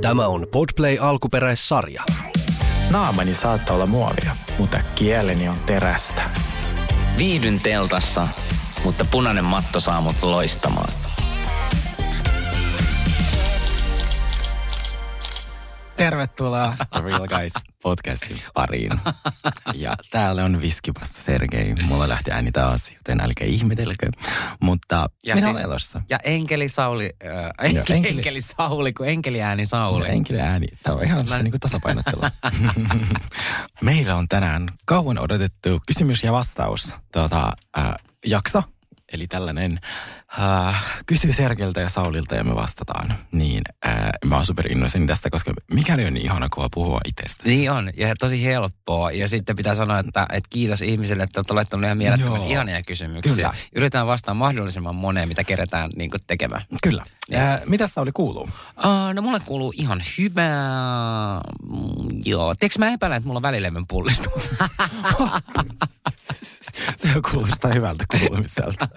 [0.00, 2.04] Tämä on Podplay alkuperäissarja.
[2.90, 6.22] Naamani saattaa olla muovia, mutta kieleni on terästä.
[7.18, 8.28] Viihdyn teltassa,
[8.84, 11.07] mutta punainen matto saa mut loistamaan.
[15.98, 17.52] Tervetuloa The Real Guys
[17.82, 18.92] podcastin pariin.
[19.74, 21.74] Ja täällä on viskipasta Sergei.
[21.74, 24.06] Mulla lähti ääni taas, joten älkää ihmetelkö.
[24.60, 26.02] Mutta Ja minä siis- olen elossa.
[26.10, 27.30] Ja enkeli Sauli, äh,
[27.66, 28.16] enkeli, enkeli- enkeli.
[28.16, 30.04] enkeli Sauli, kun enkeli ääni Sauli.
[30.06, 30.66] Ja enkeli ääni.
[30.82, 32.30] Tämä on ihan sitä niin tasapainottelua.
[33.82, 37.92] Meillä on tänään kauan odotettu kysymys ja vastaus tuota, äh,
[38.26, 38.62] jakso.
[39.12, 39.78] Eli tällainen
[40.40, 43.14] äh, kysy Sergeltä ja Saulilta ja me vastataan.
[43.32, 47.42] Niin äh, mä oon super innoissani tästä, koska mikäli on niin ihana kuva puhua itsestä.
[47.46, 49.10] Niin on, ja tosi helppoa.
[49.10, 52.50] Ja sitten pitää sanoa, että, että kiitos ihmisille, että olette laittaneet ihan mielettömän Joo.
[52.50, 53.34] ihania kysymyksiä.
[53.34, 53.54] Kyllä.
[53.74, 56.62] Yritetään vastata mahdollisimman moneen, mitä keretään niin tekemään.
[56.82, 57.02] Kyllä.
[57.34, 58.42] Äh, mitä Sauli kuuluu?
[58.42, 61.40] Uh, no mulle kuuluu ihan hyvää.
[61.62, 62.54] Mm, joo.
[62.54, 64.30] Tiedätkö mä epäilen, että mulla on välilevyn pullistu.
[66.96, 68.88] Se kuulostaa hyvältä kuulumiselta.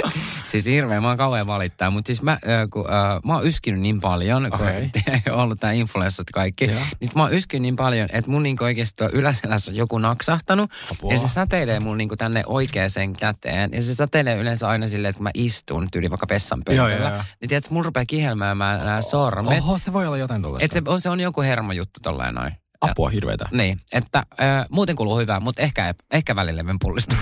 [0.50, 1.90] siis hirveä, mä oon kauhean valittaa.
[1.90, 2.38] Mutta siis mä, äh,
[2.72, 4.90] kun, äh, mä oon yskinyt niin paljon, kun Okei.
[5.32, 6.64] on ollut tää influenssat kaikki.
[6.64, 6.74] Joo.
[6.74, 9.98] Niin sit mä oon yskinyt niin paljon, että mun niinku oikeesti tuo yläselässä on joku
[9.98, 10.70] naksahtanut.
[10.92, 11.12] Apua.
[11.12, 13.70] Ja se säteilee mun niinku tänne oikeaan käteen.
[13.72, 17.10] Ja se säteilee yleensä aina silleen, että mä istun tyyli vaikka vessan Joo, joo, pöntöllä.
[17.10, 17.22] joo.
[17.40, 19.58] Niin tiedätkö, mulla rupeaa kihelmäämään nämä sormet.
[19.58, 20.64] Oho, se voi olla jotain tuollaista.
[20.64, 22.52] Että se on, se on joku hermojuttu tolleen noin.
[22.90, 23.44] Apua hirveetä.
[23.52, 27.18] Niin, että äh, muuten kuuluu hyvää, mutta ehkä, ehkä välillä pullistuu.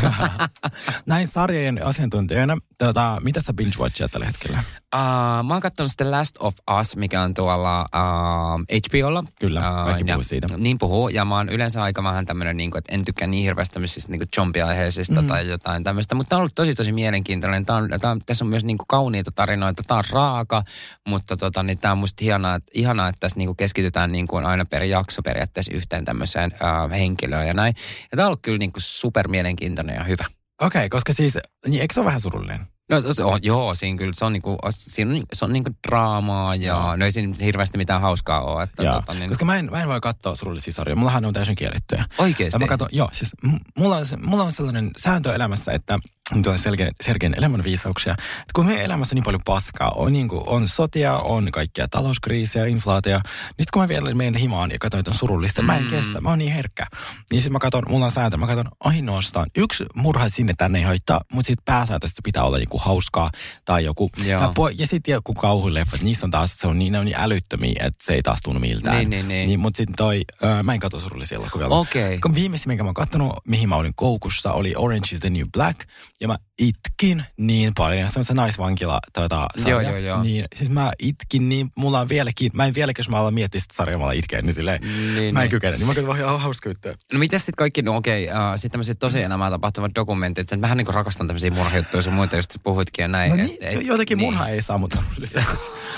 [1.06, 4.62] Näin sarjojen asiantuntijana, tota, mitä sä binge-watchat tällä hetkellä?
[4.96, 9.24] Uh, mä oon katsonut sitten Last of Us, mikä on tuolla uh, HBOlla.
[9.40, 10.46] Kyllä, kaikki ja, puhuu siitä.
[10.56, 13.44] Niin puhuu, ja mä oon yleensä aika vähän tämmönen, niin kuin, että en tykkää niin
[13.44, 15.28] hirveästi tämmöisistä niin zombie-aiheisista mm.
[15.28, 17.66] tai jotain tämmöistä, mutta tää on ollut tosi tosi mielenkiintoinen.
[17.66, 20.62] Tää on, tää on, tässä on myös niin kuin kauniita tarinoita, tää on raaka,
[21.08, 24.26] mutta tota, niin tää on musta ihanaa, että, ihanaa, että tässä niin kuin keskitytään niin
[24.26, 27.74] kuin aina per jakso periaatteessa yhteen tämmöiseen uh, henkilöön ja näin.
[28.12, 30.24] Ja tää on ollut kyllä niin kuin super mielenkiintoinen ja hyvä.
[30.60, 32.60] Okei, okay, koska siis, niin eikö se ole vähän surullinen?
[32.90, 36.56] No se on, joo, siinä kyllä se on niinku, siinä on, se on niinku draamaa
[36.56, 36.96] ja Joo.
[36.96, 38.62] no ei siinä hirveästi mitään hauskaa ole.
[38.62, 40.96] Että Joo, tota, niin, koska mä en, mä en voi katsoa surullisia sarjoja.
[40.96, 42.04] Mullahan on täysin kiellettyjä.
[42.18, 42.54] oikeesti.
[42.54, 43.30] Ja mä katson, joo, siis
[43.78, 45.98] mulla on, mulla on sellainen sääntö elämässä, että
[46.42, 50.42] tuo Sergeen, Sergeen elämänviisauksia, että kun meidän elämässä on niin paljon paskaa, on, niin kuin,
[50.46, 53.20] on sotia, on kaikkia talouskriisiä, inflaatio,
[53.58, 55.90] niin kun mä vielä menen himaan ja katson, että on surullista, mä en Mm.
[55.90, 56.86] kestä, mä oon niin herkkä.
[57.30, 60.84] Niin sitten mä katson, mulla on sääntö, mä katson ainoastaan yksi murha sinne tänne ei
[60.84, 63.30] haittaa, mutta sitten pääsääntöisesti pitää olla joku hauskaa
[63.64, 64.40] tai joku, Joo.
[64.40, 67.20] tai po- ja sitten joku kauhuleffat, niissä on taas, se on niin, ne on niin
[67.20, 68.96] älyttömiä, että se ei taas tunnu miltään.
[68.96, 69.48] Niin, niin, niin.
[69.48, 71.66] niin mutta sitten toi, äh, mä en katso surullisia elokuvia.
[71.66, 72.18] Okei.
[72.20, 75.46] Kun viimeisin, minkä mä oon kattonut, mihin mä olin koukussa, oli Orange is the New
[75.52, 75.80] Black.
[76.22, 78.10] Ja mä itkin niin paljon.
[78.10, 79.72] Se on se naisvankila tuota, sarja.
[79.82, 80.22] Joo, joo, joo.
[80.22, 83.60] Niin, siis mä itkin niin, mulla on vieläkin, mä en vieläkin, jos mä aloin miettiä
[83.60, 85.50] sitä sarjaa, mä aloin itkeä, niin silleen, Niin, mä en niin.
[85.50, 85.76] kykene.
[85.76, 86.88] Niin mä katson ihan hauska juttu.
[87.12, 90.92] No mitäs sitten kaikki, no okei, uh, sitten tämmöiset tosielämää tapahtuvat dokumentit, että mähän niinku
[90.92, 93.30] rakastan tämmöisiä murhajuttuja sun muita, just sä puhuitkin ja näin.
[93.30, 94.26] No et- niin, et- jotenkin niin.
[94.32, 95.44] munha ei saa mut surullisen.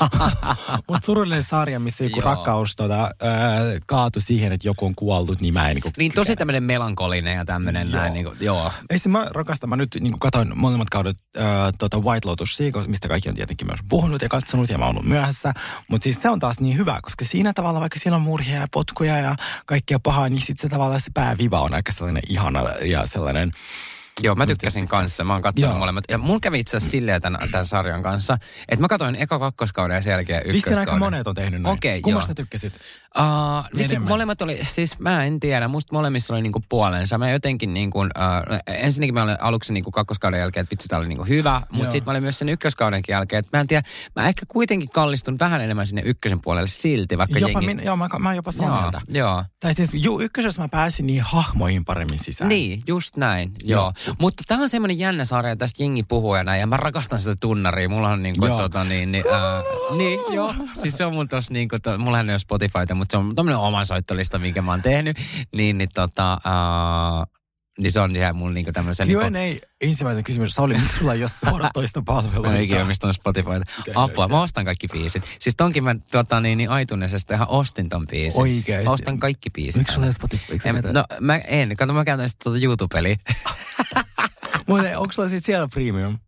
[0.88, 2.24] Mut surullinen sarja, missä joku Joo.
[2.34, 3.10] rakkaus tota, äh,
[3.86, 6.36] kaatui siihen, että joku on kuollut, niin mä en niinku Niin tosi kykene.
[6.36, 8.72] tämmöinen melankolinen ja tämmöinen näin, niinku, joo.
[8.90, 9.70] Ei se mä rakastan.
[9.70, 11.44] Mä nyt niin katoin molemmat kaudet äh,
[11.78, 14.94] tota White Lotus Seagulls, mistä kaikki on tietenkin myös puhunut ja katsonut ja mä oon
[14.94, 15.52] ollut myöhässä.
[15.88, 18.66] Mutta siis se on taas niin hyvä, koska siinä tavalla vaikka siellä on murhia ja
[18.72, 19.36] potkuja ja
[19.66, 23.52] kaikkea pahaa, niin sitten se tavallaan se pääviva on aika sellainen ihana ja sellainen,
[24.20, 25.24] Joo, mä tykkäsin kanssa.
[25.24, 25.78] Mä oon katsonut Joo.
[25.78, 26.04] molemmat.
[26.08, 29.94] Ja mulla kävi itse asiassa silleen tämän, tämän sarjan kanssa, että mä katsoin eka kakkoskauden
[29.94, 30.94] ja sen jälkeen Vissiin ykköskauden.
[30.94, 31.72] aika monet on tehnyt näin.
[31.74, 32.34] Okei, Kummasta joo.
[32.34, 32.72] tykkäsit?
[33.18, 37.18] Uh, vitsi, molemmat oli, siis mä en tiedä, musta molemmissa oli niinku puolensa.
[37.18, 38.06] Mä jotenkin niinku, uh,
[38.66, 42.06] ensinnäkin mä olin aluksi niinku kakkoskauden jälkeen, että vitsi tää oli niinku hyvä, mutta sitten
[42.06, 45.60] mä olin myös sen ykköskaudenkin jälkeen, että mä en tiedä, mä ehkä kuitenkin kallistun vähän
[45.60, 47.74] enemmän sinne ykkösen puolelle silti, vaikka Jopa jengi...
[47.74, 49.00] min, joo, mä, mä jopa samaa mieltä.
[49.08, 49.44] joo.
[49.60, 52.48] Tai siis ju, ykkösessä mä pääsin niin hahmoihin paremmin sisään.
[52.48, 53.82] Niin, just näin, joo.
[53.82, 53.92] joo.
[54.18, 57.36] Mutta tämä on semmoinen jännä sarja, tästä jengi puhuu ja näin, ja mä rakastan sitä
[57.40, 57.88] tunnaria.
[57.88, 58.58] Mulla on niinku, Joo.
[58.58, 60.54] tota niin, niin, äh, niin, joo.
[60.74, 63.58] Siis se on mun tossa niinku, to, mulla ei ole Spotifyta, mutta se on tämmönen
[63.58, 65.16] oma soittolista, minkä mä oon tehnyt.
[65.52, 67.41] Niin, niin tota, äh,
[67.82, 69.08] niin se on ihan mun niinku tämmöisen...
[69.08, 70.54] Niinku, Q&A ensimmäisen kysymys.
[70.54, 72.46] Sauli, miksi sulla ei ole suoratoista palvelua?
[72.48, 73.62] Mä en ikinä omistanut Spotifyta.
[73.94, 75.22] Apua, mä ostan kaikki biisit.
[75.38, 78.40] Siis tonkin mä tota, niin, niin aitunesesta ihan ostin ton biisin.
[78.40, 78.84] Oikeesti?
[78.84, 79.78] Mä ostan kaikki biisit.
[79.78, 80.58] Miksi sulla ei ole Spotify?
[80.64, 81.76] En, no, mä en.
[81.76, 83.16] Kato, mä käytän sitten tuota YouTube-peliä.
[84.68, 86.18] Mutta onko sulla sitten siellä premium?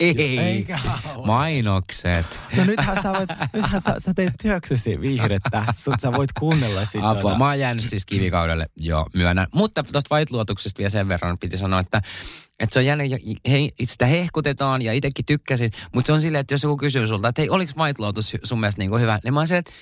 [0.00, 0.38] Ei.
[0.38, 0.78] Eikä
[1.14, 1.26] ole.
[1.26, 2.40] Mainokset.
[2.56, 7.10] No nythän sä, voit, nythän sä, sä teet työksesi viihdettä, sut sä voit kuunnella sitä.
[7.10, 7.38] Apua.
[7.38, 9.46] Mä oon jäänyt siis kivikaudelle, joo, myönnän.
[9.54, 12.02] Mutta tuosta White-luotuksesta vielä sen verran piti sanoa, että,
[12.58, 13.12] että se on jäänyt,
[13.50, 17.28] he, sitä hehkutetaan ja itsekin tykkäsin, mutta se on silleen, että jos joku kysyy sulta,
[17.28, 19.72] että hei, oliko White Lotus sun mielestä niin kuin hyvä, niin mä oon silleen, että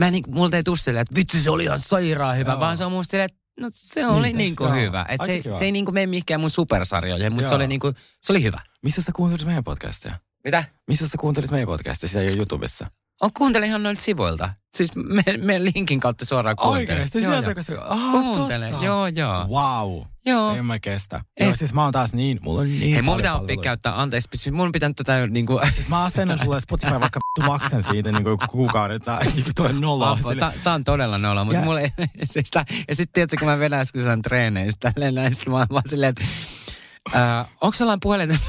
[0.00, 2.60] mä niin, multa ei tule silleen, että vitsi se oli ihan sairaan hyvä, Joo.
[2.60, 4.76] vaan se on musta silleen, että no se oli Niin, niin kuin joo.
[4.86, 5.06] hyvä.
[5.08, 5.58] Että se, kiva.
[5.58, 8.42] se ei niin kuin mene mihinkään mun supersarjoihin, mutta se oli, niin kuin, se oli
[8.42, 8.60] hyvä.
[8.82, 10.18] Missä sä kuuntelit meidän podcastia?
[10.44, 10.64] Mitä?
[10.88, 12.08] Missä sä kuuntelit meidän podcastia?
[12.08, 12.86] Sitä ei ole YouTubessa.
[13.22, 14.50] On kuuntelin ihan noilta sivuilta.
[14.74, 16.80] Siis me, me linkin kautta suoraan kuuntelen.
[17.00, 17.22] Oikeesti?
[17.22, 17.84] Joo, Sieltä joo.
[17.88, 18.86] Ah, Kuuntelen, totta.
[18.86, 19.46] joo joo.
[19.48, 20.02] Wow.
[20.26, 20.54] Joo.
[20.54, 21.20] En mä kestä.
[21.36, 24.00] Et- Joo, siis mä oon taas niin, mulla on niin Hei, mun pitää oppia käyttää,
[24.00, 25.60] anteeksi, siis mun pitää tätä niinku...
[25.74, 29.72] Siis mä asennan sulle Spotify vaikka maksan siitä niin kuin kuukauden, että niin kuin toi
[29.72, 30.10] nolla.
[30.10, 31.90] Apua, Sille- tää, tää on todella nolla, mutta Ja- mulle ei,
[32.24, 35.56] siis tää, ja sitten tiedätkö, kun mä vedän äsken saan treeneistä, tälleen näin, sit mä
[35.56, 36.24] oon vaan silleen, että
[37.16, 38.46] äh, onko sellainen puhelin, että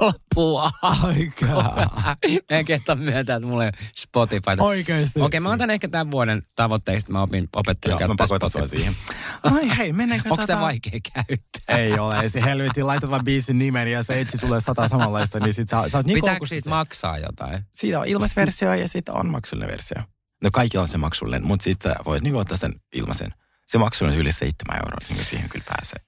[0.00, 1.46] loppuu Aika.
[2.50, 4.62] Mä en kehtaa myöntää, että mulla ei ole Spotifyta.
[4.64, 5.20] Oikeesti.
[5.20, 8.76] Okei, mä otan ehkä tämän vuoden tavoitteista, mä opin opettelen Joo, mä pakotan sua Spotify.
[8.76, 8.94] siihen.
[9.42, 11.78] Ai hei, mennäänkö Onko tämä tota- vaikea käyttää?
[11.78, 15.40] Ei ole, ei se helvetin, laitat vaan biisin nimen ja se etsi sulle sata samanlaista,
[15.40, 17.62] niin sit sä, sä oot niin Pitääkö siitä maksaa jotain?
[17.72, 20.02] Siitä on ilmaisversio ja sitten on maksullinen versio.
[20.42, 23.30] No kaikilla on se maksullinen, mutta sitten voit niin ottaa sen ilmaisen.
[23.66, 26.00] Se maksullinen on yli 7 euroa, niin kuin siihen kyllä pääsee.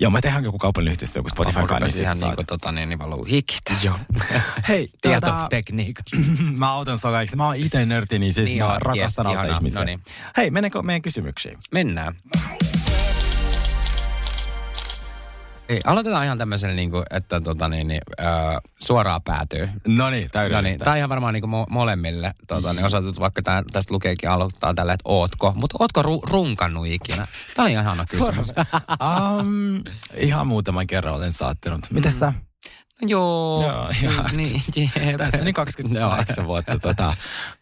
[0.00, 1.86] Joo, mä tehdään joku kaupallinen yhteistyö, joku Spotify Mä kanssa.
[1.96, 3.86] Niin ihan niin kuin tota niin, niin valuu hiki tästä.
[3.86, 3.98] Joo.
[4.68, 6.16] Hei, tuota, Tietotekniikasta.
[6.58, 7.36] mä autan sua kaikki.
[7.36, 9.58] Mä oon itse nörtti, niin siis Niin mä on, rakastan auttaa ihanaa.
[9.58, 9.78] ihmisiä.
[9.80, 10.02] No niin.
[10.36, 11.58] Hei, mennäänkö meidän kysymyksiin?
[11.72, 12.16] Mennään.
[15.68, 18.26] Ei, aloitetaan ihan tämmöisellä, niin kuin, että tota, niin, niin, äh,
[18.82, 19.68] suoraan päätyy.
[19.88, 20.68] No niin, täydellistä.
[20.68, 24.30] niin, tämä on ihan varmaan niin mo- molemmille tota, niin osoitettu, vaikka tää, tästä lukeekin
[24.30, 25.52] aloittaa tällä, että ootko.
[25.56, 27.26] Mutta ootko ru- runkannut ikinä?
[27.56, 28.48] Tämä oli ihan ihana kysymys.
[29.40, 29.82] um,
[30.16, 31.80] ihan muutaman kerran olen saattanut.
[31.90, 32.32] Mites sä?
[33.02, 33.62] Joo,
[34.02, 35.16] Joo, niin, niin, jep.
[35.16, 37.14] Tässä niin 28 vuotta tota,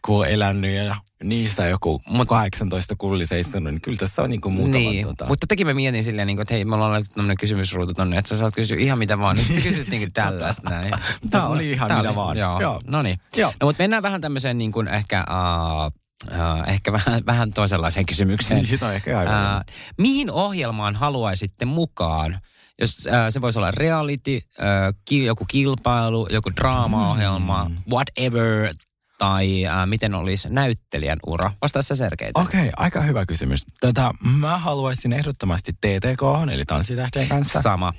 [0.05, 4.41] kun on elänyt ja niistä joku Mut- 18 kulli seistunut, niin kyllä tässä on niin
[4.41, 4.77] kuin muutama.
[4.77, 7.37] Niin, tota, mutta tekin mä mietin silleen, niin kuin, että hei, me ollaan laitettu tämmöinen
[7.37, 10.93] kysymysruutu tonne, että sä saat kysyä ihan mitä vaan, niin sitten kysyt niin tällaista näin.
[11.29, 12.37] Tää oli ihan Tää mitä vaan.
[12.37, 12.81] Joo, Joo.
[12.87, 13.19] no niin.
[13.37, 13.53] Joo.
[13.61, 15.85] No mutta mennään vähän tämmöiseen niin kuin ehkä, uh,
[16.31, 18.55] uh, ehkä vähän, vähän toisenlaiseen kysymykseen.
[18.57, 19.63] Niin, sitä on ehkä Ää, hyvä.
[19.97, 22.39] mihin ohjelmaan haluaisitte mukaan?
[22.81, 27.77] Jos ää, se voisi olla reality, ää, ki, joku kilpailu, joku draama-ohjelma, Mm.
[27.91, 28.69] whatever,
[29.17, 31.51] tai ää, miten olisi näyttelijän ura?
[31.61, 32.39] Vastaa se selkeitä.
[32.39, 33.65] Okei, okay, aika hyvä kysymys.
[33.79, 37.61] Tätä, mä haluaisin ehdottomasti TTK, eli tanssitähtien kanssa.
[37.61, 37.93] Sama.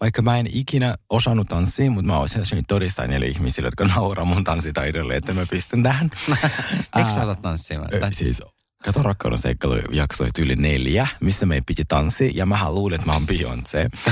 [0.00, 4.44] Vaikka mä en ikinä osannut tanssia, mutta mä olisin todistaa niille ihmisille, jotka nauraa mun
[4.44, 6.10] tanssitaidolle, että mä pystyn tähän.
[6.96, 7.80] Eikö sä osaa tanssia?
[8.12, 8.42] Siis
[8.86, 13.26] Kato rakkauden seikkailujakso yli neljä, missä meidän piti tanssia, ja mähän luulin, että mä oon
[13.26, 14.08] Beyoncé.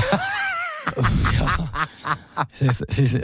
[1.39, 1.49] Ja,
[2.53, 3.17] siis, siis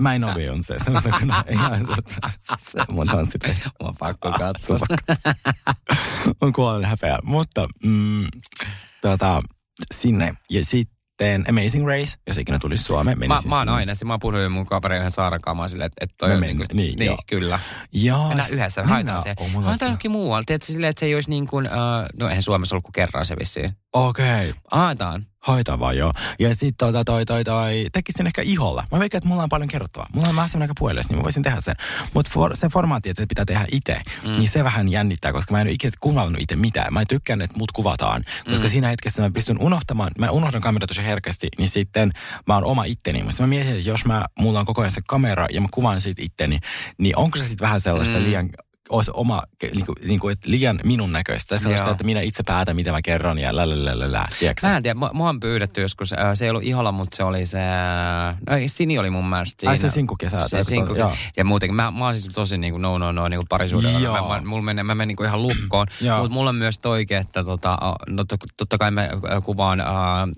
[0.00, 1.44] mä en ole Beyoncé, sanotaanko näin.
[1.48, 2.30] Ihan, totta.
[2.58, 4.78] se mun tanssit ei Mua pakko katsoa.
[6.40, 7.18] on kuollut häpeä.
[7.22, 8.26] Mutta mm,
[9.02, 9.42] tota,
[9.94, 10.34] sinne.
[10.50, 10.64] Ja
[11.16, 13.18] sitten Amazing Race, jos ikinä tulisi Suomeen.
[13.18, 16.28] Mä, menisin mä oon aina, mä puhuin mun kavereiden Saaran kanssa silleen, että, että toi
[16.28, 17.58] Mä on niin, kuin, niin, niin, kyllä.
[17.92, 18.28] Joo.
[18.28, 19.06] Mennään yhdessä, mennään.
[19.06, 19.34] haetaan se.
[19.36, 20.44] Oh, Haetaan on- johonkin muualle.
[20.46, 21.72] Tiedätkö silleen, että se ei olisi niin kuin, uh,
[22.18, 23.72] no eihän Suomessa ollut kuin kerran se vissiin.
[23.92, 24.50] Okei.
[24.50, 24.60] Okay.
[24.70, 25.26] Haetaan.
[25.46, 26.12] Hoitaa vaan joo.
[26.38, 28.84] Ja sitten toi, toi, toi, toi, tekisin ehkä iholla.
[28.92, 30.08] Mä veikkaan, että mulla on paljon kerrottavaa.
[30.14, 31.76] Mulla on mä aika puhelias, niin mä voisin tehdä sen.
[32.14, 34.32] Mutta for, se formaatti, että se pitää tehdä itse, mm.
[34.32, 36.94] niin se vähän jännittää, koska mä en ole ikinä kuvannut itse mitään.
[36.94, 38.22] Mä en tykkään, että mut kuvataan.
[38.44, 38.70] Koska mm.
[38.70, 42.12] siinä hetkessä mä pystyn unohtamaan, mä unohdan kamerat tosi herkästi, niin sitten
[42.46, 43.22] mä oon oma itteni.
[43.22, 46.00] Mutta mä mietin, että jos mä, mulla on koko ajan se kamera ja mä kuvaan
[46.00, 46.58] siitä itteni,
[46.98, 48.24] niin onko se sitten vähän sellaista mm.
[48.24, 48.50] liian
[48.88, 51.58] olisi oma, niin kuin, niin kuin, että liian minun näköistä.
[51.58, 51.92] Sellaista, Joo.
[51.92, 54.26] että minä itse päätän, mitä mä kerron ja lälälälälä.
[54.62, 57.46] Mä en tiedä, mua, on pyydetty joskus, äh, se ei ollut iholla, mutta se oli
[57.46, 57.58] se,
[58.46, 59.70] no ei, Sini oli mun mielestä siinä.
[59.70, 60.40] Ai se sinkukesä.
[60.40, 61.12] Se tai sinku, joo.
[61.36, 64.00] ja muutenkin, mä, mä oon siis tosi niin kuin no no no niin kuin parisuudella.
[64.00, 64.28] Joo.
[64.28, 65.86] Mä, mä, mulla menee, mä menen niin kuin ihan lukkoon,
[66.18, 69.10] mutta mulla on myös toike, että tota, no, to, totta kai mä äh,
[69.44, 69.86] kuvaan äh,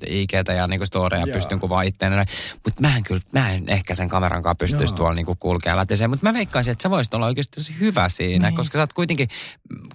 [0.07, 1.35] IGtä ja niin kuin storeja, Joo.
[1.35, 2.17] pystyn kuvaamaan itseäni,
[2.65, 5.77] mutta mä en kyllä, mä en ehkä sen kameran kanssa pystyisi tuolla niin kuin kulkea
[5.77, 8.57] lätiseen, mutta mä veikkaisin, että sä voisit olla oikeasti tosi hyvä siinä, Niin.
[8.57, 9.29] koska sä oot kuitenkin,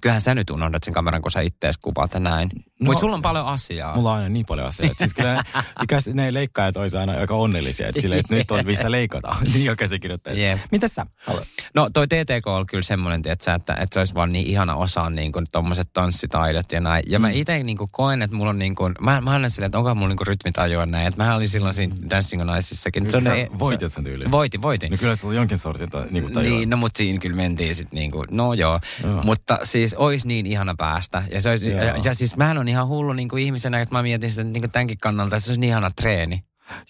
[0.00, 2.50] kyllähän sä nyt unohdat sen kameran, kun sä ittees kuvaat ja näin.
[2.54, 3.96] No, mutta sulla on paljon asiaa.
[3.96, 4.94] Mulla on aina niin paljon asioita.
[4.98, 5.42] Siis kyllä ne,
[5.84, 9.36] ikäs, ne leikkaajat olisi aina aika onnellisia, että, sille, että nyt on mistä leikata.
[9.54, 10.38] niin on käsikirjoittajat.
[10.38, 10.58] Jep.
[10.72, 11.06] Mitäs sä?
[11.26, 11.44] Haluat?
[11.74, 15.10] No toi TTK on kyllä semmoinen, tietsä, että, että se olisi vaan niin ihana osaa
[15.10, 17.04] niin kuin tommoset tanssitaidot ja näin.
[17.06, 17.34] Ja mä Mm.
[17.34, 19.96] itse niin kuin koen, että mulla on niin kuin, mä, mä aina silleen, että onkohan
[19.96, 21.06] mulla niin kuin rytmitajua näin.
[21.08, 23.10] Että mä olin silloin siinä Dancing on Icessakin.
[23.10, 24.30] Sä ne- voitit sen tyyliin.
[24.30, 24.90] Voitin, voitin.
[24.90, 26.58] No kyllä sulla on jonkin sortin niin kuin tajua.
[26.58, 28.80] Niin, no mutta siinä kyllä mentiin sitten niin kuin, no joo.
[29.02, 29.22] Joo.
[29.22, 31.22] Mutta siis olisi niin ihana päästä.
[31.30, 31.82] Ja, se olisi, Joo.
[31.82, 34.62] ja, ja siis mähän on ihan hullu niin kuin ihmisenä, että mä mietin sitä niin
[34.62, 36.44] kuin tämänkin kannalta, että se olisi niin ihana treeni.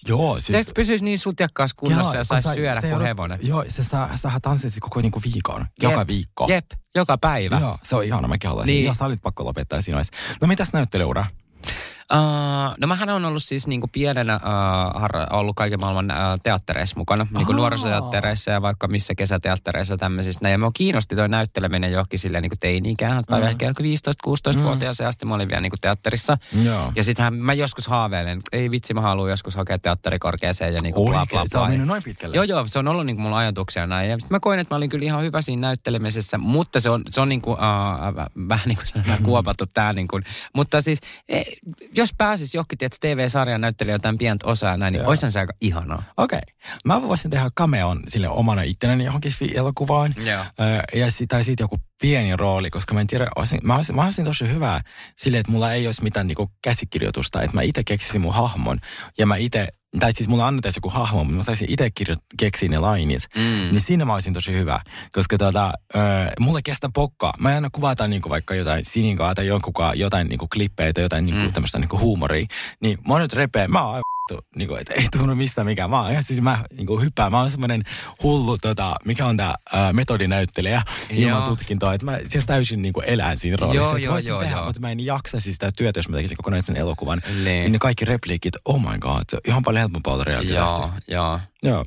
[0.08, 0.70] Joo, Siis, siis...
[0.74, 3.38] pysyisi niin sutjakkaassa kunnossa ja kun saisi syödä se kuin hevonen.
[3.42, 5.66] Joo, se saa, sähän tanssit koko niinku viikon.
[5.82, 6.46] Jep, Joka viikko.
[6.48, 7.58] Jep, joka päivä.
[7.60, 8.72] Joo, se on ihana, mäkin haluaisin.
[8.72, 8.84] Niin.
[8.84, 10.36] Ja sä olit pakko lopettaa siinä vaiheessa.
[10.40, 11.24] No mitäs näyttelyura?
[12.12, 16.96] Uh, no mähän on ollut siis niinku pienenä uh, harra, ollut kaiken maailman uh, teattereissa
[16.96, 17.26] mukana.
[17.30, 17.56] Niinku Aa.
[17.56, 20.48] nuorisoteattereissa ja vaikka missä kesäteattereissa tämmöisissä.
[20.48, 23.24] Ja mua kiinnosti toi näytteleminen johonkin silleen niinku teini-ikään.
[23.24, 23.46] Tai Mm.
[23.46, 25.06] ehkä joku 15-16-vuotias mm.
[25.06, 26.38] asti mä olin vielä niinku teatterissa.
[26.64, 26.92] Joo.
[26.96, 31.26] Ja sitten mä joskus haaveilen, ei vitsi mä haluan joskus hakea teatterikorkeeseen ja niinku bla
[31.30, 31.68] bla bla.
[31.68, 32.36] mennyt noin pitkälle.
[32.36, 34.10] Joo, joo, se on ollut niinku mulla ajatuksia näin.
[34.10, 37.02] Ja sit mä koin, että mä olin kyllä ihan hyvä siinä näyttelemisessä, mutta se on,
[37.10, 37.58] se on niinku, uh,
[38.48, 40.20] vähän niin kuin kuopattu tää niinku.
[40.54, 41.42] Mutta siis, e,
[41.96, 46.02] jos pääsis johonkin, että TV-sarjan näyttelijä jotain pientä osaa näin, niin oishan se aika ihanaa.
[46.16, 46.38] Okei.
[46.38, 46.76] Okay.
[46.84, 50.14] Mä voisin tehdä cameon sille omana ittenäni johonkin elokuvaan.
[50.24, 50.44] Joo.
[50.94, 54.04] Ja sit, tai sitten joku pieni rooli, koska mä en tiedä, olisin, mä, olisin, mä
[54.04, 54.80] olisin tosi hyvä
[55.16, 58.80] sille, että mulla ei olisi mitään niinku käsikirjoitusta, että mä itse keksisin mun hahmon
[59.18, 59.68] ja mä itse,
[60.00, 63.42] tai siis mulla annettaisiin joku hahmo, mutta mä saisin itse kirjo- keksiä ne lainit, Mm.
[63.42, 64.80] niin siinä mä olisin tosi hyvä,
[65.12, 65.98] koska tota, ö,
[66.40, 67.32] mulle kestää pokkaa.
[67.38, 71.40] Mä aina kuvataan niinku vaikka jotain sininkaa tai jonkunkaan, jotain niinku klippejä tai jotain niinku
[71.46, 71.52] Mm.
[71.52, 72.46] tämmöistä niinku huumoria,
[72.80, 74.00] niin mä oon nyt repeä, mä oon
[74.30, 75.90] vittu, niinku, että ei tunnu missään mikään.
[75.90, 77.32] Mä oon ihan siis mä niinku hyppään.
[77.32, 77.82] Mä oon semmoinen
[78.22, 81.48] hullu, tota, mikä on tää ä, metodinäyttelijä ilman Joo.
[81.48, 81.94] tutkintoa.
[81.94, 83.84] Että mä siis täysin niinku elän siinä roolissa.
[83.84, 84.64] Joo, joo, joo, tehdä, joo.
[84.64, 87.22] Mutta mä en jaksaisi sitä työtä, jos mä tekisin kokonaisen elokuvan.
[87.26, 87.44] Niin.
[87.44, 90.90] Niin ne kaikki repliikit, oh my god, se on ihan paljon helpompaa olla reality Joo,
[91.08, 91.40] joo.
[91.62, 91.84] Joo.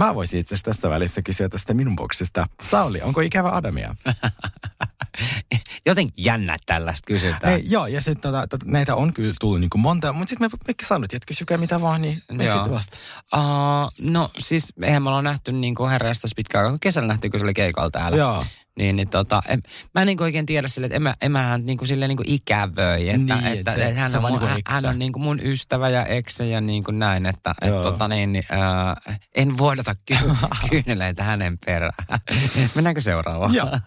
[0.00, 2.46] Mä voisin itse asiassa tässä välissä kysyä tästä minun boksista.
[2.62, 3.94] Sauli, onko ikävä Adamia?
[5.86, 7.52] Jotenkin jännä tällaista kysytään.
[7.52, 10.50] Hei, joo, ja sitten tota, tota, näitä on kyllä tullut niin kuin monta, mutta sitten
[10.52, 12.96] me, me sanottiin, että kysykää mitä vaan, niin me sitten vasta.
[13.34, 16.78] Uh, no siis eihän me ollaan nähty niin kuin herrastas pitkään aikaa.
[16.80, 18.18] Kesällä nähty, kun se oli keikalla täällä.
[18.18, 18.44] Joo.
[18.78, 19.62] Niin, niin tota, en,
[19.94, 22.08] mä en niin oikein tiedä sille, että en mä, en mä hän niin kuin silleen
[22.08, 23.08] niin ikävöi.
[23.08, 25.40] Että, Niin, että, että että, hän, on mun, niin kuin hän on niin kuin mun
[25.42, 29.94] ystävä ja eksä ja niin kuin näin, että et, tota, niin, niin, äh, en vuodata
[30.06, 30.14] ky-
[30.70, 31.92] kyyneleitä hänen perään.
[32.74, 33.54] Mennäänkö seuraavaan?
[33.54, 33.78] Joo.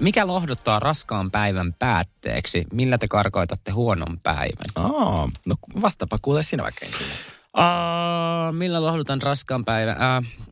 [0.00, 2.64] Mikä lohduttaa raskaan päivän päätteeksi?
[2.72, 4.66] Millä te karkoitatte huonon päivän?
[4.74, 7.06] Aa, no vastaapa kuule sinä vaikka ensin.
[7.56, 9.96] Uh, millä lohdutan raskaan päivän?
[9.96, 10.48] Uh,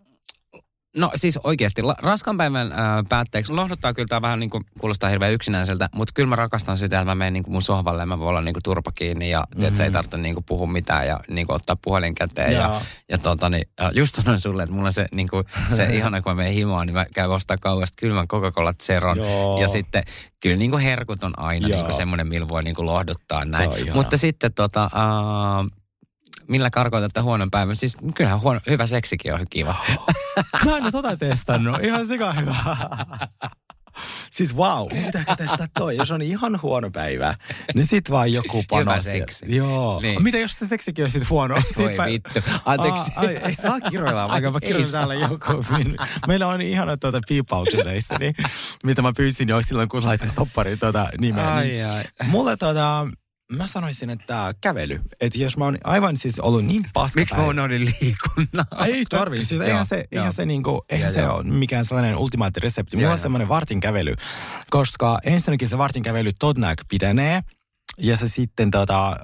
[0.97, 5.11] no siis oikeasti, la- raskaan päivän uh, päätteeksi lohduttaa kyllä tämä vähän niin kuin, kuulostaa
[5.11, 8.07] hirveän yksinäiseltä, mutta kyllä mä rakastan sitä, että mä menen niin kuin mun sohvalle ja
[8.07, 9.61] mä voin olla niin kuin turpa kiinni ja mm-hmm.
[9.61, 12.53] tiedät, ei tarvitse niin kuin puhua mitään ja niin kuin ottaa puhelin käteen.
[12.53, 12.83] Ja, Joo.
[13.09, 16.37] ja tota, niin, just sanoin sulle, että mulla se, niin kuin, se ihana, kun mä
[16.37, 19.17] menen himaan, niin mä käyn ostaa kauasta kylmän Coca-Cola Zeron.
[19.17, 19.61] Joo.
[19.61, 20.05] Ja sitten
[20.41, 21.77] kyllä niin kuin herkut on aina Joo.
[21.77, 23.95] niin kuin semmoinen, millä voi niin kuin lohduttaa Se näin.
[23.95, 25.71] Mutta sitten tota, uh,
[26.49, 27.77] millä karkoitatte huonon päivän?
[27.77, 29.75] Siis kyllähän huono, hyvä seksikin on kiva.
[30.65, 31.83] Mä en ole tota testannut.
[31.83, 32.57] Ihan sika hyvä.
[34.31, 35.97] Siis wow, pitääkö testaa toi?
[35.97, 37.35] Jos on ihan huono päivä,
[37.75, 38.81] niin sit vaan joku pano.
[38.81, 39.57] Hyvä seksi.
[39.57, 40.01] Joo.
[40.01, 40.23] Niin.
[40.23, 41.55] Mitä jos se seksikin on sit huono?
[41.55, 42.31] Voi Sit mä- vittu.
[42.65, 43.13] Anteeksi.
[43.17, 44.91] Aa, ai, ei saa kiroilla, vaikka mä saa.
[44.93, 45.65] täällä joku.
[45.77, 48.35] Niin Meillä on ihana tuota piipaukset teissä, niin,
[48.85, 51.55] mitä mä pyysin jo silloin, kun laitin sopparin tuota nimeä.
[51.55, 52.05] Ai, niin, ai.
[52.27, 53.09] Mulle tuota,
[53.53, 55.01] mä sanoisin, että kävely.
[55.21, 58.67] Että jos mä oon aivan siis ollut niin paska Miksi mä unohdin liikunnan?
[58.87, 59.45] ei tarvii.
[59.45, 60.07] Siis Joo, eihän se, joo.
[60.13, 61.35] eihän se, niinku, eihän Joo, se joo.
[61.37, 62.97] ole mikään sellainen ultimaatti resepti.
[62.97, 63.23] Mulla Joo, on joo.
[63.23, 64.15] semmoinen vartin kävely,
[64.71, 67.41] koska ensinnäkin se vartin kävely todennäkö pitenee.
[68.01, 69.17] Ja se sitten tota, öö,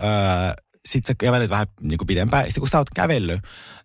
[0.88, 2.44] sit sä kävelet vähän niinku pidempään.
[2.44, 3.40] Sitten kun sä oot kävellyt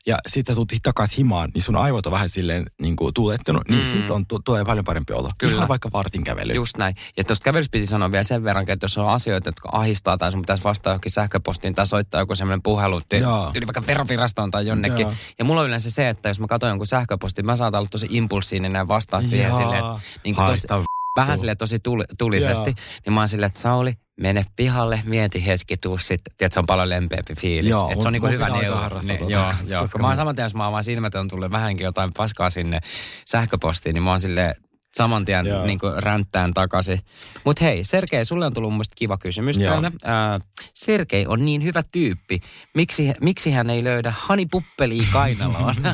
[0.08, 3.68] ja sit sä tulet takaisin himaan, niin sun aivot on vähän silleen niinku tuulettunut.
[3.70, 3.92] Niin Mm.
[3.92, 5.30] sit on, tu- tulee paljon parempi olo.
[5.38, 5.56] Kyllä.
[5.56, 6.54] Ihan vaikka vartin kävely.
[6.54, 6.96] Just näin.
[7.18, 10.32] Ja tuosta kävelystä piti sanoa vielä sen verran, että jos on asioita, jotka ahistaa tai
[10.32, 13.50] sun pitäisi vastata johonkin sähköpostiin tai soittaa joku semmoinen puhelu, ty- Joo.
[13.54, 15.00] tyyli vaikka verovirastoon tai jonnekin.
[15.01, 15.13] Joo.
[15.39, 18.08] Ja mulla on yleensä se, että jos mä katson jonkun sähköpostin, mä saatan olla tosi
[18.10, 19.58] impulsiivinen ja vastaa siihen Jaa.
[19.58, 20.68] silleen, että niin kuin tosi,
[21.16, 22.70] vähän silleen tosi tuli, tulisesti.
[22.70, 23.01] Joo.
[23.06, 26.33] Niin mä oon silleen, että Sauli, mene pihalle, mieti hetki, tuu sitten.
[26.38, 27.69] Tiedät, se on paljon lempeämpi fiilis.
[27.69, 28.89] Joo, että se on niinku hyvä neuvo.
[29.07, 29.86] Niin, tota, joo, koska joo.
[29.91, 32.79] Kun mä- oon saman tien, jos mä avaan silmät, on tullut vähänkin jotain paskaa sinne
[33.25, 34.55] sähköpostiin, niin mä oon silleen,
[34.97, 35.65] saman tien Joo.
[35.65, 37.00] niin ränttään takaisin.
[37.43, 39.71] Mutta hei, Sergei, sulle on tullut mun kiva kysymys Joo.
[39.71, 39.91] täältä.
[40.03, 40.39] Ää,
[40.74, 42.39] Sergei on niin hyvä tyyppi.
[42.74, 45.75] Miksi, miksi hän ei löydä Hani Puppelia kainaloon?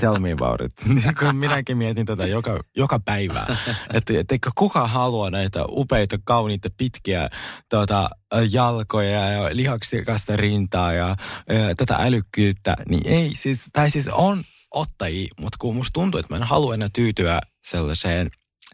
[0.00, 0.72] Tell me about it.
[0.94, 3.46] Niin kuin minäkin mietin tätä joka, joka päivä.
[3.94, 7.28] Että, että kuka halua näitä upeita, kauniita, pitkiä
[7.70, 8.10] tuota,
[8.50, 11.16] jalkoja ja lihaksikasta rintaa ja,
[11.48, 12.76] ja tätä älykkyyttä.
[12.88, 14.42] Niin ei siis, tai siis on
[14.74, 18.30] ottajia, mutta kun musta tuntuu, että mä en halua enää tyytyä sellaiseen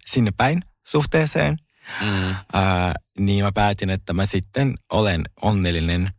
[0.07, 1.57] sinne päin suhteeseen,
[2.00, 2.35] mm.
[2.52, 6.11] ää, niin mä päätin, että mä sitten olen onnellinen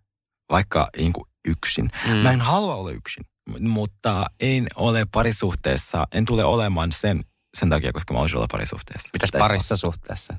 [0.49, 1.89] vaikka niin kuin yksin.
[2.07, 2.15] Mm.
[2.15, 3.25] Mä en halua olla yksin,
[3.59, 7.25] mutta en ole parisuhteessa, en tule olemaan sen,
[7.57, 9.09] sen takia, koska mä olisin olla parisuhteessa.
[9.13, 10.33] Mitäs parissa suhteessa?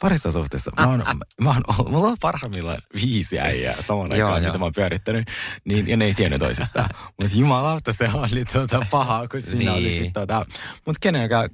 [0.00, 0.70] Parissa suhteessa.
[0.80, 1.02] Mä oon,
[1.40, 4.48] mä oon, mulla on parhaimmillaan viisi äijää saman Joo, aikaan, joo.
[4.50, 5.28] mitä mä oon pyörittänyt.
[5.64, 6.88] Niin, ja ne ei tiennyt toisistaan.
[7.20, 10.04] Mutta jumalauta, se oli tota pahaa, kun siinä oli Niin.
[10.04, 10.46] sit tota.
[10.86, 11.48] Mutta kenenkään,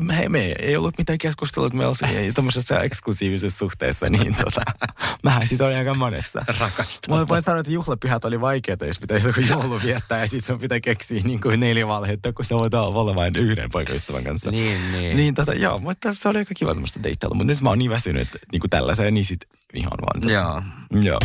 [0.00, 4.06] me, me ei ollut mitään keskustelua, että me olisimme tämmöisessä eksklusiivisessa suhteessa.
[4.08, 4.62] Niin tota,
[5.22, 6.44] mähän sit olin aika monessa.
[6.60, 7.20] Rakastunut.
[7.20, 10.58] Mä voin sanoa, että juhlapyhät oli vaikeita, jos pitää joku joulu viettää ja sitten sun
[10.58, 14.50] pitää keksiä niin kuin neljä valhetta, kun se voit olla vain yhden poikaystävän kanssa.
[14.50, 15.16] Niin, niin.
[15.16, 17.36] Niin tota, joo, mutta se oli aika kiva tämmöistä deittailua.
[17.36, 19.40] Mutta nyt mä oon niin väsynyt niin kuin tällaiseen, niin sit
[19.74, 20.30] ihan vaan.
[20.30, 20.62] Joo.
[21.02, 21.18] Joo.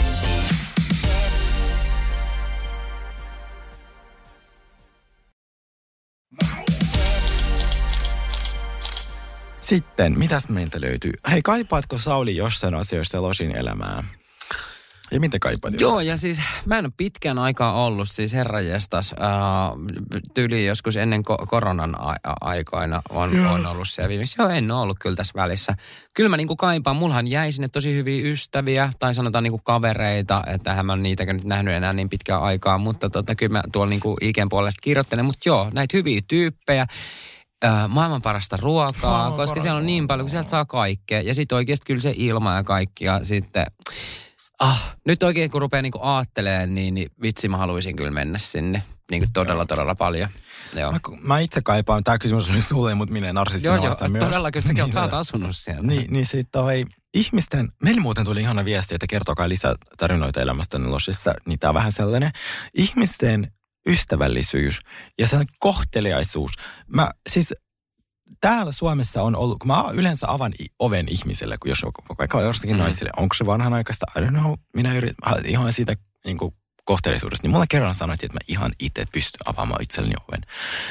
[9.59, 11.11] Sitten, mitäs meiltä löytyy?
[11.31, 14.03] Hei, kaipaatko Sauli jossain asioissa Losin elämää?
[15.11, 15.79] Ja mitä kaipaat?
[15.79, 19.13] Joo, ja siis mä en ole pitkän aikaa ollut siis herranjestas.
[19.13, 24.35] Äh, tyli joskus ennen ko- koronan a- aikoina on, on ollut siellä viimeksi.
[24.41, 25.75] Joo, en ole ollut kyllä tässä välissä.
[26.13, 30.73] Kyllä mä niinku kaipaan, mullahan jäi sinne tosi hyviä ystäviä, tai sanotaan niinku kavereita, että
[30.73, 33.89] hän mä oon niitäkään nyt nähnyt enää niin pitkään aikaa, mutta tota, kyllä mä tuolla
[33.89, 35.25] niinku Iken puolesta kirjoittelen.
[35.25, 36.87] Mutta joo, näitä hyviä tyyppejä.
[37.87, 41.21] Maailman parasta ruokaa, Maailman koska siellä on niin paljon, kun sieltä saa kaikkea.
[41.21, 43.05] Ja sitten oikeasti kyllä se ilma ja kaikki.
[43.05, 43.65] Ja sitten,
[44.61, 48.83] ah, nyt oikein kun rupeaa niinku aattelemaan, niin, niin vitsi mä haluaisin kyllä mennä sinne.
[49.11, 50.29] Niin kuin todella, todella paljon.
[50.75, 50.91] Joo.
[50.91, 54.23] Mä, mä itse kaipaan, tämä kysymys oli sulle, mutta minä narsistina Joo, joo, vastaan myös.
[54.23, 55.81] todellakin, säkin Niin, tota, asunut siellä.
[55.81, 60.79] Niin, niin sit toi ihmisten, meillä muuten tuli ihana viesti, että kertokaa lisää tarinoita elämästä
[60.83, 62.31] Losissa, niin tää on vähän sellainen.
[62.73, 63.47] Ihmisten
[63.87, 64.79] ystävällisyys
[65.19, 66.51] ja sen kohteliaisuus.
[66.95, 67.53] Mä siis
[68.41, 72.75] täällä Suomessa on ollut, kun mä yleensä avan oven ihmiselle, kun jos on vaikka jossakin
[72.75, 72.81] mm.
[72.81, 75.95] naisille, onko se vanhanaikaista, I don't know, minä yritän ihan siitä
[76.25, 76.53] niin kuin
[76.91, 80.41] kohteliaisuudesta, niin mulle kerran sanottiin, että mä ihan itse pystyn avaamaan itselleni oven.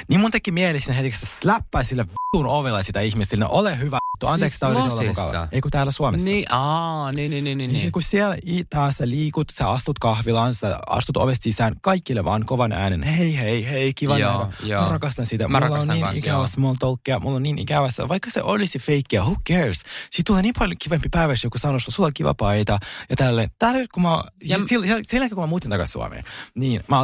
[0.08, 4.26] Niin mun teki mieli sinne heti, släppää sille vittun ovella sitä ihmistä, ole hyvä, vittu,
[4.26, 5.48] anteeksi, Siis tää yritin olla mukava.
[5.52, 6.24] Ei kun täällä Suomessa.
[6.24, 7.70] Niin, aa, niin, niin, niin, niin.
[7.72, 7.80] Niin.
[7.80, 8.36] se, kun siellä
[8.70, 13.36] taas sä liikut, sä astut kahvilaan, sä astut ovesta sisään, kaikille vaan kovan äänen, hei
[13.36, 14.52] hei hei, kiva Joo, nähdä.
[14.62, 14.82] joo.
[14.82, 15.48] Mä rakastan sitä.
[15.48, 16.46] Mä mulla rakastan on niin kans, ikävä joo.
[16.46, 19.80] small talkia, mulla on niin ikävä se, vaikka se olisi feikkiä, who cares?
[20.10, 22.78] Siitä tulee niin paljon kivempi päivä, jos joku sanoo, että sulla on kiva paita
[23.10, 23.50] ja tälleen.
[23.58, 26.96] Täällä kun mä, Ja- ja, sillä, sillä, sillä kun mä muutin takaisin Suomeen, niin mä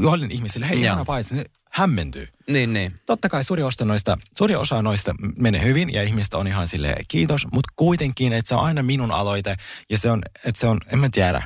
[0.00, 2.28] johdin ihmisille, hei, ihana paita, ne hämmentyy.
[2.48, 3.00] Niin, niin.
[3.06, 6.94] Totta kai suuri, osa noista, suuri osa noista menee hyvin ja ihmistä on ihan sille
[7.08, 9.56] kiitos, mutta kuitenkin, että se on aina minun aloite
[9.90, 11.42] ja se on, että se on, en mä tiedä.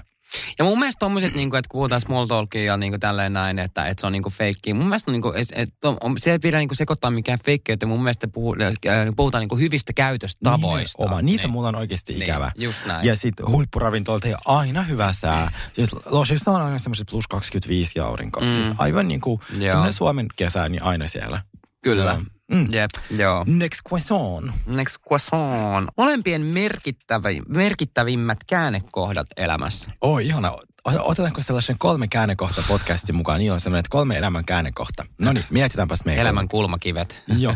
[0.58, 3.86] Ja mun mielestä tommoset, niinku, että kun puhutaan small talkia ja niinku tälleen näin, että,
[3.86, 4.74] että se on niinku feikkiä.
[4.74, 7.86] Mun mielestä niinku, et, et, on, se ei pidä niinku sekoittaa mikään feikkeyttä.
[7.86, 11.02] Mun mielestä puhu, äh, puhutaan niinku hyvistä käytöstavoista.
[11.02, 11.22] Oma.
[11.22, 11.50] Niitä niin.
[11.52, 12.52] mulla on oikeasti Niin, ikävä.
[12.58, 13.06] just näin.
[13.06, 15.52] Ja sitten huippuravintolta ei aina hyvä sää.
[15.72, 18.40] Siis Losissa on aina semmoiset plus 25 ja aurinko.
[18.40, 18.54] Mm.
[18.54, 19.40] Siis aivan niin kuin
[19.90, 21.42] Suomen kesä, niin aina siellä.
[21.82, 22.04] Kyllä.
[22.04, 22.37] Joo.
[22.52, 22.66] Mm.
[22.72, 23.44] Jep, joo.
[23.48, 24.52] Next question.
[24.66, 25.88] Next question.
[25.96, 29.90] Molempien merkittävi, merkittävimmät käännekohdat elämässä.
[30.00, 30.50] Oi, ihana.
[30.50, 33.38] O- Otetaanko sellaisen kolme käännekohta podcastin mukaan?
[33.40, 35.04] Niillä on sellainen, että kolme elämän käännekohta.
[35.20, 37.22] No niin, mietitäänpäs meidän Elämän kulmakivet.
[37.38, 37.54] Joo.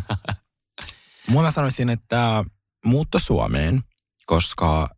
[1.42, 2.44] Mä sanoisin, että
[2.84, 3.80] muutto Suomeen,
[4.26, 4.88] koska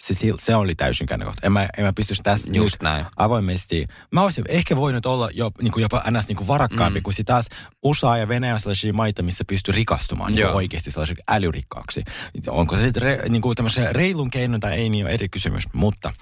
[0.00, 1.46] se, se oli täysin käännekohta.
[1.46, 3.06] En mä, en mä pystyisi tässä Just nyt näin.
[3.16, 3.86] avoimesti.
[4.12, 6.28] Mä olisin ehkä voinut olla jo, niin kuin jopa ns.
[6.28, 7.02] Niin kuin varakkaampi, mm.
[7.02, 7.46] kun sit taas
[7.82, 12.02] USA ja Venäjä on sellaisia maita, missä pystyy rikastumaan niin oikeasti sellaiseksi älyrikkaaksi.
[12.46, 15.64] Onko se sitten re, niin kuin tämmöisen reilun keinon tai ei, niin on eri kysymys.
[15.72, 16.12] Mutta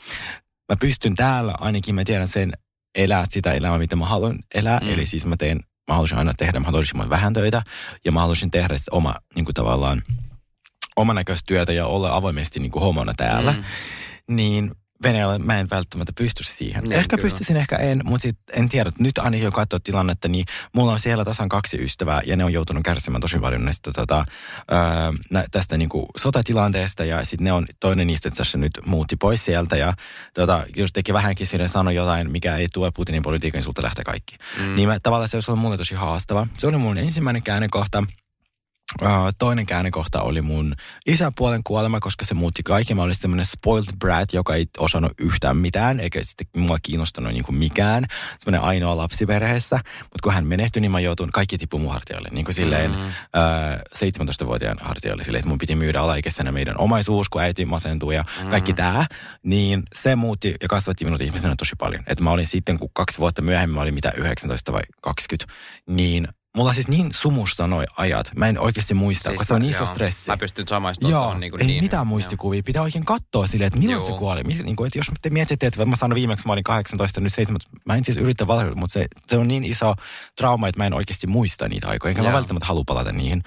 [0.72, 2.52] mä pystyn täällä, ainakin mä tiedän sen,
[2.94, 4.80] elää sitä elämää, mitä mä haluan elää.
[4.80, 4.88] Mm.
[4.88, 7.62] Eli siis mä teen, mä haluaisin aina tehdä mahdollisimman vähän töitä
[8.04, 10.02] ja mä haluaisin tehdä oma niin kuin tavallaan
[10.96, 13.52] oman näköistä työtä ja olla avoimesti niin kuin homona täällä.
[13.52, 13.64] Mm.
[14.36, 14.70] Niin
[15.02, 16.84] Venäjällä mä en välttämättä pysty siihen.
[16.84, 17.22] Niin, ehkä kyllä.
[17.22, 18.92] pystyisin, ehkä en, mutta sit en tiedä.
[18.98, 22.52] Nyt ainakin jo katsoa tilannetta, niin mulla on siellä tasan kaksi ystävää ja ne on
[22.52, 24.24] joutunut kärsimään tosi paljon näistä, tota,
[24.70, 29.16] ää, nä- tästä niinku sotatilanteesta ja sitten ne on, toinen niistä itse asiassa nyt muutti
[29.16, 29.94] pois sieltä ja
[30.34, 34.04] tota, jos teki vähänkin sinne sanoi jotain, mikä ei tue Putinin politiikan, niin sulta lähtee
[34.04, 34.36] kaikki.
[34.60, 34.76] Mm.
[34.76, 36.46] Niin mä, tavallaan se olisi ollut mulle tosi haastava.
[36.58, 37.98] Se oli mun ensimmäinen käännekohta.
[37.98, 38.23] Uh,
[39.38, 40.74] toinen käännekohta oli mun
[41.06, 42.96] isäpuolen kuolema, koska se muutti kaiken.
[42.96, 47.44] Mä olin semmoinen spoiled brat, joka ei osannut yhtään mitään, eikä sitten mua kiinnostanut niin
[47.44, 48.04] kuin mikään.
[48.38, 49.76] Semmoinen ainoa lapsi perheessä.
[49.76, 52.28] Mutta kun hän menehtyi, niin mä joutun, kaikki tippu mun hartioille.
[52.32, 52.96] Niin kuin silleen Mm.
[52.96, 53.06] mm.
[53.06, 55.24] uh, 17-vuotiaan hartioille.
[55.24, 58.76] Silleen, että mun piti myydä alaikäisenä meidän omaisuus, kun äiti masentui ja kaikki Mm.
[58.76, 59.06] tää.
[59.42, 62.02] Niin se muutti ja kasvatti minut ihmisenä tosi paljon.
[62.06, 65.54] Että mä olin sitten, kun kaksi vuotta myöhemmin, mä olin mitä 19 vai 20,
[65.86, 68.30] niin Mulla siis niin sumusta noi ajat.
[68.36, 69.86] Mä en oikeasti muista, siis koska se on mä- iso joo.
[69.86, 70.30] stressi.
[70.30, 71.84] Mä pystyn samaistumaan Joo, tuohon niin kuin ei niin.
[71.84, 72.62] mitään muistikuvia.
[72.62, 74.06] Pitää oikein katsoa silleen, että milloin Joo.
[74.14, 74.42] se kuoli.
[74.42, 77.70] Niin kuin, että jos te mietitte, että mä sanon viimeksi, mä olin 18, nyt 17.
[77.86, 79.94] Mä en siis yritä valhella, mutta se, se on niin iso
[80.36, 82.10] trauma, että mä en oikeasti muista niitä aikoja.
[82.10, 82.36] Enkä mä Joo.
[82.36, 83.42] välttämättä halua palata niihin.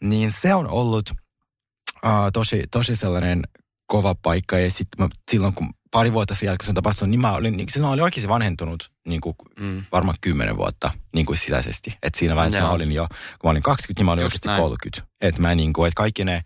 [0.00, 3.42] Niin se on ollut uh, tosi, tosi sellainen
[3.86, 4.58] kova paikka.
[4.58, 7.68] Ja sitten silloin, kun pari vuotta sen jälkeen se on tapahtunut, niin mä olin, niin,
[7.70, 9.84] silloin olin oikeasti vanhentunut niin kuin mm.
[9.92, 11.98] varmaan kymmenen vuotta niin kuin sisäisesti.
[12.02, 12.68] Et siinä vaiheessa Joo.
[12.68, 14.62] mä olin jo, kun mä olin 20, niin mä olin Just oikeasti näin.
[14.62, 15.12] 30.
[15.20, 16.42] Että mä niin kuin, että kaikki ne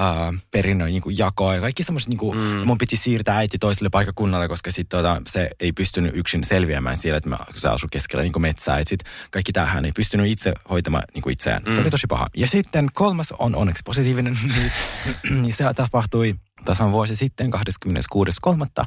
[0.00, 2.66] uh, perinnön niin kuin jakoa ja kaikki semmoiset, niin kuin, mm.
[2.66, 7.16] mun piti siirtää äiti toiselle paikakunnalle, koska sit, tota, se ei pystynyt yksin selviämään siellä,
[7.16, 8.78] että mä, se asui keskellä niin kuin metsää.
[8.78, 11.62] Et sit kaikki tähän ei pystynyt itse hoitamaan niin kuin itseään.
[11.62, 11.74] Mm.
[11.74, 12.26] Se oli tosi paha.
[12.36, 14.38] Ja sitten kolmas on onneksi positiivinen,
[15.42, 18.84] niin se tapahtui tasan vuosi sitten 26.3.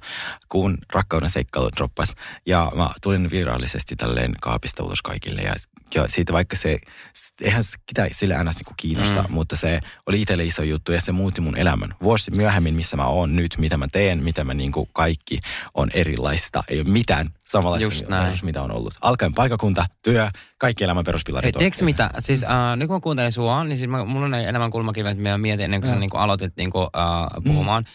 [0.49, 2.13] kun rakkauden seikkailu droppas.
[2.45, 5.41] Ja mä tulin virallisesti tälleen kaapista ulos kaikille.
[5.41, 5.53] Ja,
[5.95, 6.77] ja siitä vaikka se,
[7.41, 9.33] eihän sitä sille aina niin kiinnosta, mm.
[9.33, 11.95] mutta se oli itselle iso juttu ja se muutti mun elämän.
[12.03, 15.39] Vuosi myöhemmin, missä mä oon nyt, mitä mä teen, mitä mä niin kuin kaikki
[15.73, 16.63] on erilaista.
[16.67, 18.93] Ei ole mitään samanlaista, mitä on ollut.
[19.01, 21.45] Alkaen paikakunta, työ, kaikki elämän peruspilarit.
[21.45, 22.09] Hei, tiedätkö mitä?
[22.19, 25.23] Siis uh, nyt kun mä kuuntelen sua, niin siis mä, mulla on elämän kulmakivet, että
[25.23, 27.66] mä mietin ennen kuin sä niin kuin aloitit niin kuin, uh, puhumaan.
[27.71, 27.85] Mm.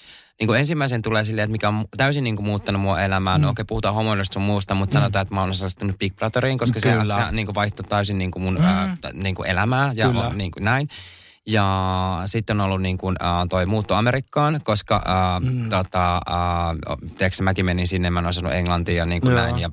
[0.40, 3.38] Niin kuin ensimmäisen tulee silleen, että mikä on täysin niin kuin muuttanut mua elämää.
[3.38, 3.42] Mm.
[3.42, 5.00] No okei, okay, puhutaan homoilusta sun muusta, mutta mm.
[5.00, 7.14] sanotaan, että mä oon osallistunut Big Brotheriin, koska Kyllä.
[7.14, 8.64] se, se niin kuin vaihtoi täysin niin kuin mun mm.
[8.64, 10.88] ää, niin kuin elämää ja on, niin kuin näin.
[11.46, 15.68] Ja sitten on ollut niin kuin, uh, toi muutto Amerikkaan, koska uh, mm.
[15.68, 16.20] tota,
[16.90, 19.58] uh, tiedätkö, mäkin menin sinne, mä en osannut englantia ja niin kuin näin.
[19.58, 19.70] Ja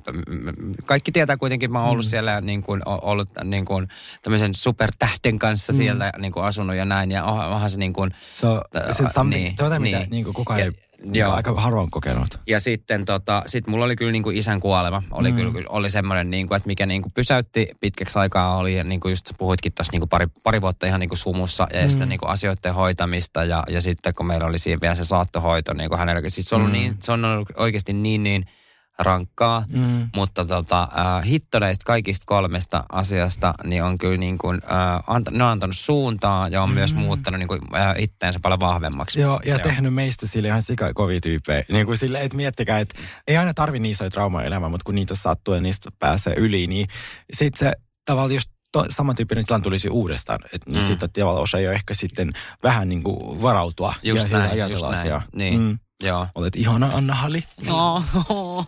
[0.84, 2.08] kaikki tietää kuitenkin, mä oon ollut mm.
[2.08, 3.88] siellä niin kuin, ollut niin kuin,
[4.22, 5.76] tämmöisen supertähden kanssa mm.
[5.76, 7.10] siellä niin kuin asunut ja näin.
[7.10, 8.10] Ja onhan se niin kuin...
[8.34, 10.10] So, se, uh, niin, tuota, mitä niin.
[10.10, 10.72] niin kuin kukaan ja, ei
[11.12, 11.32] Joo.
[11.32, 12.28] aika harvoin kokenut.
[12.46, 15.02] Ja sitten tota, sit mulla oli kyllä niin kuin isän kuolema.
[15.10, 15.36] Oli mm.
[15.36, 19.12] kyllä, oli semmoinen, niin kuin, että mikä niin kuin pysäytti pitkäksi aikaa oli, niin kuin
[19.12, 21.90] just puhuitkin tuossa niin kuin pari, pari vuotta ihan niin kuin sumussa ja mm.
[21.90, 23.44] sitten niin kuin asioiden hoitamista.
[23.44, 26.54] Ja, ja sitten kun meillä oli siinä vielä se saattohoito, niin kuin hänellä, siis se
[26.54, 26.72] on, mm.
[26.72, 28.44] niin, se on ollut oikeasti niin, niin–
[29.02, 30.08] rankkaa, mm.
[30.14, 35.30] mutta tota, äh, hitto näistä kaikista kolmesta asiasta niin on kyllä niin kuin, äh, anta,
[35.30, 36.74] ne on antanut suuntaa ja on mm.
[36.74, 39.20] myös muuttanut niin kuin, äh, itteensä paljon vahvemmaksi.
[39.20, 39.58] Joo, ja Joo.
[39.58, 41.64] tehnyt meistä sille ihan sikakovia tyyppejä.
[41.72, 44.94] Niin kuin sille, että miettikää, että ei aina tarvi niin isoja traumaa elämään, mutta kun
[44.94, 46.88] niitä sattuu ja niistä pääsee yli, niin
[47.32, 47.72] sitten se
[48.04, 50.38] tavallaan jos to, samantyyppinen tilanne tulisi uudestaan.
[50.52, 50.86] Et, niin mm.
[50.86, 52.32] sitten tavallaan osa jo ehkä sitten
[52.62, 55.22] vähän niin kuin varautua just ja näin, just näin.
[55.32, 55.60] Niin.
[55.60, 55.78] Mm.
[56.02, 56.26] Joo.
[56.34, 57.44] Olet ihana Anna Hali.
[57.66, 58.04] No.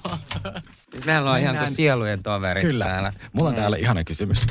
[1.06, 2.84] Meillä on ihan kuin sielujen toverit Kyllä.
[2.84, 3.12] täällä.
[3.32, 4.46] Mulla on täällä ihana kysymys.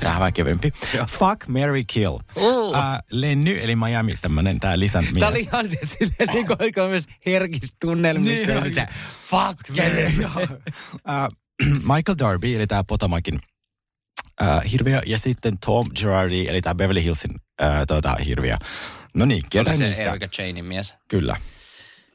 [0.00, 0.72] Tähän vähän kevyempi.
[1.08, 2.18] Fuck, Mary Kill.
[2.36, 2.68] Uh.
[2.68, 2.74] Uh,
[3.10, 5.20] Lenny, eli Miami, tämmönen tää lisän mies.
[5.20, 8.52] Tää oli ihan silleen niin kuin myös herkistä tunnelmissa.
[8.52, 8.88] Niin,
[9.30, 10.12] fuck, Mary.
[10.44, 11.28] uh,
[11.94, 13.38] Michael Darby, eli tää Potomakin
[14.42, 18.56] uh, hirviö, ja sitten Tom Girardi, eli tää Beverly Hillsin uh, tota, hirviö.
[19.16, 20.04] No niin, ketä se niistä?
[20.04, 20.94] Erika Chainin mies.
[21.08, 21.36] Kyllä.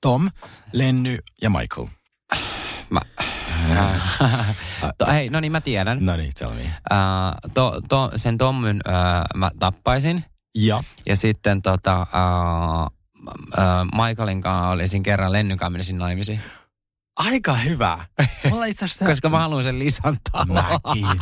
[0.02, 0.32] Tom,
[0.72, 1.88] Lenny ja Michael.
[2.90, 3.00] Mä...
[4.98, 6.06] to, hei, no niin, mä tiedän.
[6.06, 6.62] No niin, tell me.
[6.62, 10.26] Uh, to, to, sen Tommin uh, mä tappaisin.
[10.56, 10.84] Ja.
[11.06, 12.86] Ja sitten tota, uh,
[13.28, 16.42] uh, Michaelin kanssa olisin kerran Lennyn kanssa menisin naimisiin.
[17.26, 18.06] Aika hyvä.
[18.50, 19.06] Mulla itse asiassa...
[19.06, 21.22] Koska mä haluan sen lisan Mäkin.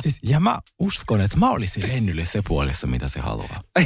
[0.00, 3.60] Siis, ja mä uskon, että mä olisin Lennylle se puolessa, mitä se haluaa.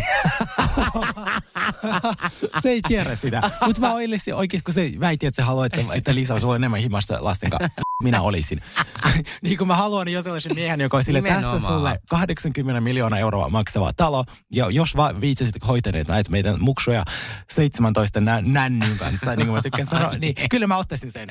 [2.63, 3.51] se ei tiedä sitä.
[3.67, 6.81] Mutta mä olisin oikein, kun se väitti, että se haluaa, että, että Lisa on enemmän
[6.81, 7.84] himasta lasten kanssa.
[8.03, 8.61] Minä olisin.
[9.43, 13.49] niin kuin mä haluan jo sellaisen miehen, joka on sille, tässä sulle 80 miljoonaa euroa
[13.49, 14.25] maksava talo.
[14.53, 17.05] Ja jos vaan viitsisit hoitaneet näitä meidän muksuja
[17.51, 21.29] 17 nä- nännyn kanssa, niin kuin mä tykkään sanoa, niin kyllä mä ottaisin sen.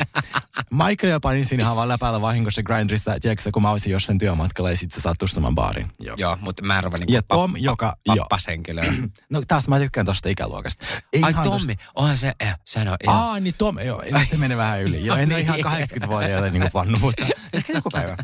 [0.71, 4.77] Michael panin siinä ihan vaan läpällä vahingossa grindrissa, tiedätkö, kun mä olisin jossain työmatkalla ja
[4.77, 5.91] sitten se saattu saman baarin.
[5.99, 6.15] Joo.
[6.19, 7.93] Joo, mutta mä arvan niin Ja Tom, pa- joka...
[8.07, 8.81] Pappashenkilö.
[9.29, 10.85] no taas mä tykkään tosta ikäluokasta.
[11.13, 11.73] Ei Ai Tommi, tosta...
[11.95, 13.17] onhan se, eh, sehän on ihan...
[13.17, 15.05] Aa, niin Tom, joo, se menee vähän yli.
[15.05, 18.17] Joo, en ole ihan 80-vuotiaille niin kuin pannu, mutta ehkä joku päivä.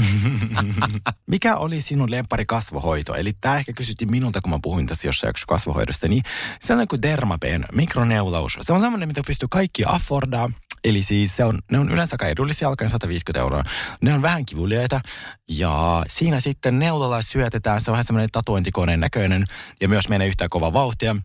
[1.26, 3.14] Mikä oli sinun lempari kasvohoito?
[3.14, 6.08] Eli tämä ehkä kysyttiin minulta, kun mä puhuin tässä jossain jaksossa kasvohoidosta.
[6.08, 6.22] Niin
[6.60, 8.58] sellainen kuin Dermapen, mikroneulaus.
[8.62, 10.50] Se on semmoinen, mitä pystyy kaikki affordaa.
[10.84, 13.62] Eli siis se on, ne on yleensä aika edullisia, alkaen 150 euroa.
[14.00, 15.00] Ne on vähän kivuliaita
[15.48, 19.44] ja siinä sitten neulalla syötetään, se on vähän semmoinen tatuointikoneen näköinen
[19.80, 21.16] ja myös menee yhtä kova vauhtia.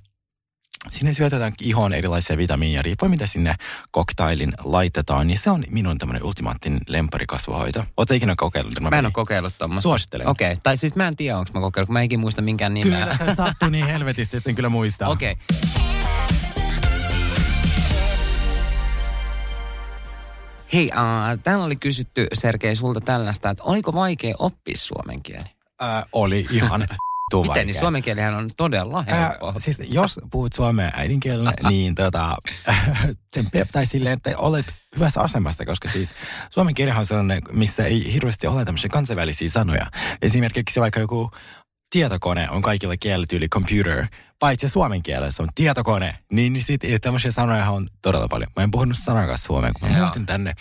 [0.90, 3.56] Sinne syötetään ihoon erilaisia vitamiineja, riippuen mitä sinne
[3.92, 7.86] koktailin laitetaan, niin se on minun tämmöinen ultimaattinen lemparikasvohoito.
[7.98, 8.80] Oletko ikinä kokeillut?
[8.80, 9.82] Mä en ole kokeillut tuommoista.
[9.90, 10.28] Suosittelen.
[10.28, 10.62] Okei, okay.
[10.64, 13.00] tai siis mä en tiedä, onko mä kokeillut, kun mä enkin muista minkään nimeä.
[13.00, 15.10] Kyllä se sattuu niin helvetisti, että sen kyllä muistaa.
[15.10, 15.32] Okei.
[15.32, 15.88] Okay.
[20.74, 25.50] Hei, uh, täällä oli kysytty Sergei sulta tällaista, että oliko vaikea oppia suomen kieli?
[25.82, 26.88] Äh, oli ihan
[27.34, 29.48] Miten, niin suomen kielihän on todella helppo.
[29.48, 32.36] Äh, siis jos puhut suomea äidinkielenä, niin tota,
[33.36, 36.14] sen tai silleen, että olet hyvässä asemasta, koska siis
[36.50, 39.86] suomen kielihän on sellainen, missä ei hirveästi ole tämmöisiä kansainvälisiä sanoja.
[40.22, 41.32] Esimerkiksi vaikka joku
[41.90, 44.08] tietokone on kaikilla kielityyli computer,
[44.40, 48.52] paitsi suomen kielessä on tietokone, niin, niin sitten tämmöisiä sanoja on todella paljon.
[48.56, 50.54] Mä en puhunut sanakaan suomeen, kun mä muutin tänne,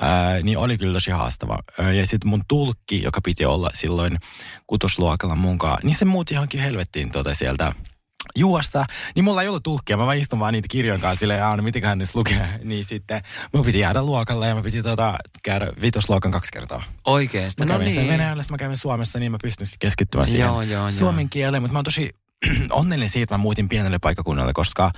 [0.00, 1.58] ää, niin oli kyllä tosi haastava.
[1.78, 4.18] Ja sitten mun tulkki, joka piti olla silloin
[4.66, 7.72] kutosluokalla munkaan, niin se muutti johonkin helvettiin tuota sieltä
[8.38, 9.96] juosta, niin mulla ei ollut tulkkia.
[9.96, 12.48] Mä vaan istun vaan niitä kirjojen kanssa silleen, aah, no mitenköhän ne lukee.
[12.64, 16.82] Niin sitten mun piti jäädä luokalle ja mä piti tota, käydä vitosluokan kaksi kertaa.
[17.04, 17.62] Oikeesti?
[17.62, 17.94] Mä No kävin niin.
[17.94, 20.90] sen Venäjällä, mä kävin Suomessa, niin mä pystyn sitten keskittymään siihen Joo, joo, joo.
[20.92, 21.62] suomen kieleen.
[21.62, 22.10] Mutta mä oon tosi
[22.70, 24.90] onnellinen siitä, että mä muutin pienelle paikkakunnalle, koska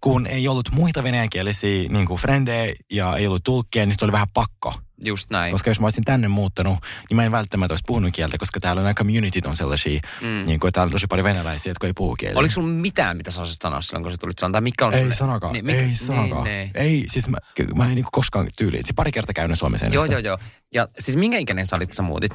[0.00, 4.12] kun ei ollut muita venäjänkielisiä niin kuin frendejä ja ei ollut tulkkia, niin se oli
[4.12, 4.74] vähän pakko.
[5.04, 5.52] Just näin.
[5.52, 6.78] Koska jos mä olisin tänne muuttanut,
[7.10, 10.28] niin mä en välttämättä olisi puhunut kieltä, koska täällä nämä communityt on sellaisia, mm.
[10.46, 12.38] niin kuin, täällä on tosi paljon venäläisiä, jotka ei puhu kieltä.
[12.38, 14.52] Oliko sulla mitään, mitä sä osasit sanoa silloin, kun sä tulit sanoa?
[14.52, 15.14] Tai mikä on Ei sulle?
[15.14, 16.44] sanakaan, Niin, niin, mikä- ei sanakaan.
[16.44, 16.84] Niin, niin.
[16.86, 17.38] Ei, siis mä,
[17.74, 18.84] mä en niinku koskaan tyyliin.
[18.84, 20.38] Siis pari kertaa käynyt Suomessa Joo, joo, joo.
[20.74, 22.32] Ja siis minkä ikäinen sä olit, kun sä muutit?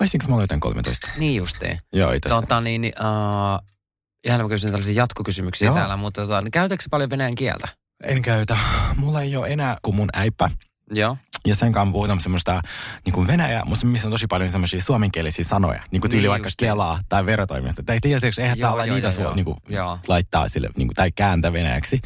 [0.00, 1.10] Olisinko mä jotain 13?
[1.18, 1.78] Niin justiin.
[1.92, 2.28] Joo, tässä.
[2.28, 3.76] Tota niin, niin uh,
[4.24, 5.74] ihan mä kysyn tällaisia jatkokysymyksiä Joo.
[5.74, 7.68] täällä, mutta tota, niin käytätkö paljon venäjän kieltä?
[8.04, 8.56] En käytä.
[8.96, 10.50] Mulla ei ole enää kuin mun äipä.
[10.90, 11.16] Joo.
[11.46, 12.60] Ja sen kanssa puhutaan semmoista
[13.04, 15.82] niin kuin Venäjä, mutta missä on tosi paljon semmoisia suomenkielisiä sanoja.
[15.90, 16.68] Niin kuin tyyli Niin vaikka justiin.
[16.70, 17.82] Kelaa tai verotoimista.
[17.82, 19.34] Tai tiedätkö, eihän Joo, saa olla joo, niitä joo, joo.
[19.34, 19.98] niin kuin, Joo.
[20.08, 22.00] laittaa sille, niin kuin, tai kääntää venäjäksi.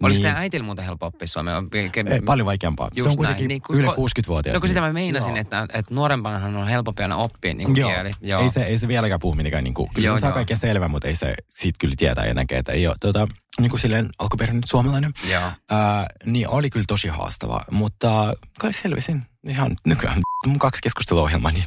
[0.00, 1.62] Oliko niin, teidän äitillä muuten helppo oppia suomea?
[2.10, 2.88] ei, paljon vaikeampaa.
[2.94, 3.16] Just se on näin.
[3.16, 4.54] kuitenkin Niin, kun- yli ko- 60-vuotias.
[4.54, 5.40] No kun sitä niin- mä meinasin, Joo.
[5.40, 7.90] että, että nuorempanahan on helpompi aina oppia niin kuin Joo.
[7.90, 8.10] kieli.
[8.42, 10.34] Ei, se, ei se vieläkään puhu mitenkään, niin kuin, kyllä Joo, se saa joo.
[10.34, 13.26] kaikkea selvä, mutta ei se siitä kyllä tietää ja näkee, että ei ole tota,
[13.60, 15.10] niin kuin silleen alkuperäinen suomalainen.
[15.30, 15.50] Joo.
[15.70, 20.20] Ää, niin oli kyllä tosi haastava, mutta kai selvisin ihan nykyään.
[20.46, 21.64] Mun kaksi keskusteluohjelmaa, niin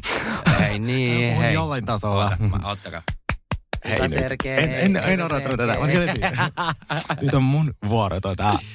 [0.59, 1.53] Hei niin, puhun hei.
[1.53, 2.37] jollain tasolla.
[2.39, 3.03] Mä- Ottakaa.
[3.85, 4.11] Hei nyt.
[4.11, 5.75] Sergei, En, en, en ota odottanut tätä.
[5.87, 8.19] Kyllä- Nyt on mun vuoro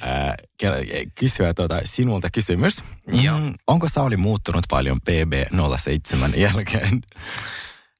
[0.01, 2.83] ää, ke- kysyä tota, sinulta kysymys.
[3.11, 7.01] Mm, onko Sauli muuttunut paljon PB07 jälkeen?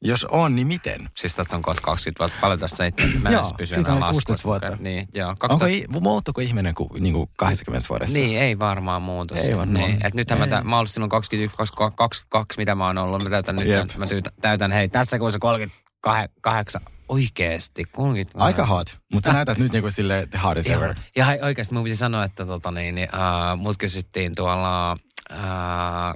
[0.04, 1.10] Jos on, niin miten?
[1.18, 2.38] Siis tästä on kohta 20 vuotta.
[2.42, 3.22] Paljon tästä seitsemän.
[3.22, 4.48] Mä en edes pysy siitä enää on 16 laskussa.
[4.48, 4.84] vuotta.
[4.84, 5.30] Niin, joo.
[5.30, 5.68] Onko, 2000...
[5.68, 8.18] i- muuttuuko ihminen kuin, niin kuin 80 vuodessa?
[8.18, 9.36] Niin, ei varmaan muutu.
[9.36, 9.58] Ei se.
[9.58, 9.86] varmaan.
[9.86, 10.06] Niin.
[10.06, 10.50] Et nythän mä, Ei.
[10.52, 13.24] tä, mä oon ollut silloin 21, 22, 22, mitä mä oon ollut.
[13.24, 13.96] Mä täytän nyt, Jep.
[13.98, 16.82] mä tyytä, täytän, hei, tässä kuussa 38.
[17.10, 18.40] Oikeesti, 30.
[18.40, 20.78] Aika hot, mutta sä näytät nyt niin kuin silleen the hottest Joo.
[20.84, 20.96] ever.
[21.16, 24.94] Ja hei, oikeasti mun piti sanoa, että tota, niin, uh, mut kysyttiin tuolla
[25.32, 25.38] uh,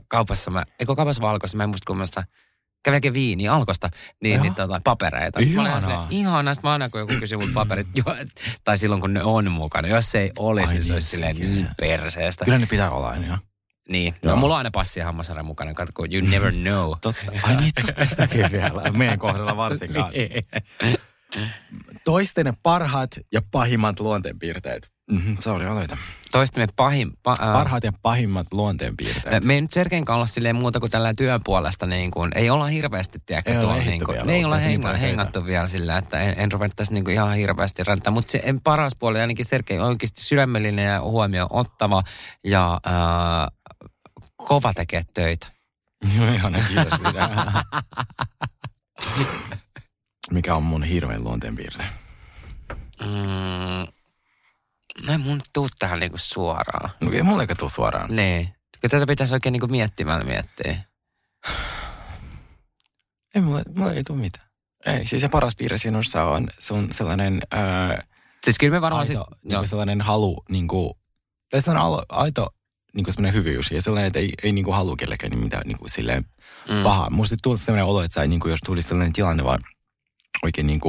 [0.07, 2.23] kaupassa, mä, eikö kaupassa vai alkossa, mä en muista kummasta,
[2.85, 3.89] käviäkin viini alkosta,
[4.21, 5.39] niin, niin tota, papereita.
[5.39, 6.07] Sitten mä olin Ihanaa.
[6.09, 6.53] ihanaa.
[6.53, 8.15] Sitten mä aina kun joku kysyy mut paperit, jo,
[8.63, 11.35] tai silloin kun ne on mukana, jos se ei olisi, niin se niin, olisi silleen
[11.35, 11.53] sekin.
[11.53, 12.45] niin perseestä.
[12.45, 13.37] Kyllä ne pitää olla aina, joo.
[13.89, 14.37] Niin, no, Joo.
[14.37, 16.91] mulla on aina passi ja hammasharja mukana, kato, kun you never know.
[17.01, 17.31] Totta.
[17.43, 18.91] Ai niin, totta säkin vielä.
[18.91, 20.11] Meidän kohdalla varsinkaan.
[22.03, 24.94] Toistenne parhaat ja pahimmat luonteenpiirteet.
[25.11, 25.97] Mm-hmm, Sauli, aloita.
[26.31, 27.11] Toistamme pahin...
[27.23, 29.43] Pa, Parhaat ja pahimmat luonteenpiirteet.
[29.43, 32.49] Me ei nyt Sergein kanssa olla silleen muuta kuin tällä työn puolesta, niin kuin, ei
[32.49, 35.97] olla hirveästi, tiedätkö, Ei olla tuolla, niin kuin, vielä, ei olla paljon hengattu vielä sillä,
[35.97, 38.13] että en, en ruvettaisi niin kuin ihan hirveästi ränttää.
[38.13, 42.03] Mutta se en paras puoli, ainakin Sergei on oikeasti sydämellinen ja huomioon ottava
[42.43, 43.47] ja ää,
[44.35, 45.47] kova tekee töitä.
[46.17, 46.99] Joo, ihana, kiitos.
[46.99, 47.63] Minä.
[50.31, 51.85] Mikä on mun hirveän luonteenpiirte?
[53.01, 53.93] Mm,
[55.07, 56.89] no ei mun tuu tähän niin kuin suoraan.
[57.01, 58.15] No ei mulle tuu suoraan.
[58.15, 58.55] Niin.
[58.81, 60.77] Kun tätä pitäisi oikein niin kuin miettimällä miettiä.
[63.35, 64.45] Ei mulle, mulle ei tuu mitään.
[64.85, 68.03] Ei, siis se paras piirre sinussa on, se on sellainen ää,
[68.43, 69.61] Siis kyllä me varmaan aito, sit, niin joo.
[69.61, 70.93] kuin sellainen halu, niin kuin,
[71.49, 72.47] tai sellainen alo, aito
[72.95, 75.63] niin kuin sellainen hyvyys ja sellainen, että ei, ei niin kuin halua kellekään niin mitään
[75.65, 76.25] niin kuin silleen
[76.69, 76.83] Mm.
[76.83, 77.09] pahaa.
[77.09, 79.59] Musta tuli sellainen olo, että sä, niin kuin, jos tulisi sellainen tilanne vaan
[80.43, 80.79] oikein niin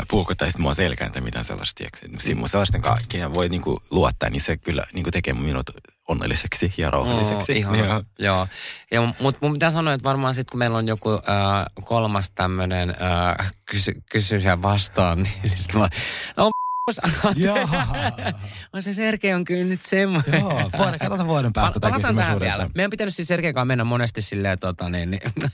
[0.00, 1.78] kuin, pulkottaisit mua selkään tai mitään sellaista.
[1.78, 2.22] tiedätkö?
[2.22, 5.70] Siinä sellaisten kanssa, kehen voi niin kuin, luottaa, niin se kyllä niin kuin, tekee minut
[6.08, 7.52] onnelliseksi ja rauhalliseksi.
[7.52, 7.78] Oh, ihana.
[7.78, 8.02] Joo.
[8.18, 8.46] Joo.
[8.90, 12.90] Ja, mutta mun pitää sanoa, että varmaan sitten kun meillä on joku äh, kolmas tämmöinen
[12.90, 15.88] äh, kysy, kysy ja vastaan, niin sitten mä,
[16.36, 16.50] no.
[18.72, 20.40] On se Sergei on kyllä nyt semmoinen.
[20.40, 22.70] Joo, vuoden, katsotaan vuoden päästä tämä Palataan kysymys tähän vielä.
[22.74, 25.50] Meidän pitänyt siis Sergein kanssa mennä monesti silleen, tota, niin, niin, äh,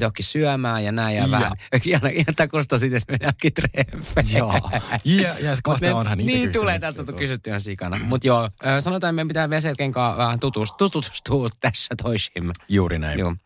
[0.00, 1.30] johonkin syömään ja näin ja Ja.
[1.30, 1.52] vähän.
[1.84, 4.38] Ja, ja tämä kuulostaa siitä, että mennään johonkin treffeihin.
[4.38, 4.70] Joo.
[5.04, 7.98] Ja, ja se kohta me- onhan niitä Niin kysymyksiä tulee, täältä on kysytty ihan sikana.
[8.04, 12.52] Mutta joo, ö, sanotaan, että meidän pitää vielä Sergein kanssa vähän tutustua, tutustua tässä toisiimme.
[12.68, 13.18] Juuri näin.
[13.18, 13.36] Joo.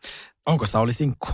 [0.45, 1.27] Onko Sauli sinkku?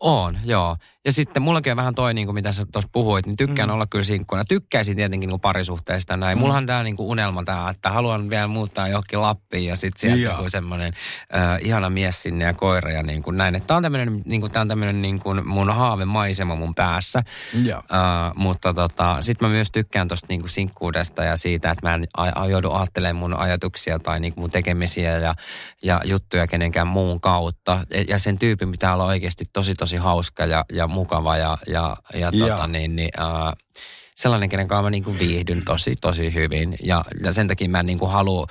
[0.00, 0.76] On, joo.
[1.08, 3.74] Ja sitten mullakin on vähän toi, niin kuin mitä sä tuossa puhuit, niin tykkään mm.
[3.74, 4.44] olla kyllä sinkkuna.
[4.44, 6.38] Tykkäisin tietenkin niin parisuhteista näin.
[6.38, 6.40] Mm.
[6.40, 10.36] Mullahan tämä niin unelma tämä, että haluan vielä muuttaa johonkin Lappiin ja sitten sieltä Joo.
[10.36, 10.92] joku semmoinen
[11.36, 13.62] äh, ihana mies sinne ja koira ja niin kuin näin.
[13.66, 17.22] Tämä on tämmöinen niin kuin, tää on tämmöinen niin kuin mun haavemaisema mun päässä.
[17.78, 17.82] Uh,
[18.34, 22.46] mutta tota, sitten mä myös tykkään tuosta niinku sinkkuudesta ja siitä, että mä en a-
[22.46, 25.34] joudu ajattelemaan mun ajatuksia tai niinku mun tekemisiä ja,
[25.82, 27.86] ja juttuja kenenkään muun kautta.
[27.94, 31.96] Ja- Ja sen tyypin pitää olla oikeasti tosi tosi hauska ja, ja mukava ja, ja,
[32.14, 32.48] ja Joo.
[32.48, 33.52] tota, niin, niin, uh,
[34.14, 36.76] sellainen, kenen kanssa mä niin kuin viihdyn tosi, tosi hyvin.
[36.82, 38.46] Ja, ja sen takia mä niin kuin halua,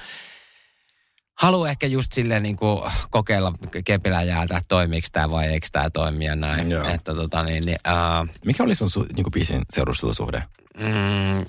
[1.41, 3.53] halua ehkä just silleen niin kuin kokeilla
[3.85, 6.71] kepillä jäätä, että toimiiko tämä vai eikö tämä toimi ja näin.
[6.71, 6.87] Joo.
[6.87, 10.43] Että tota niin, niin uh, Mikä oli sun su, niin biisin seurustelusuhde?
[10.79, 11.45] mm,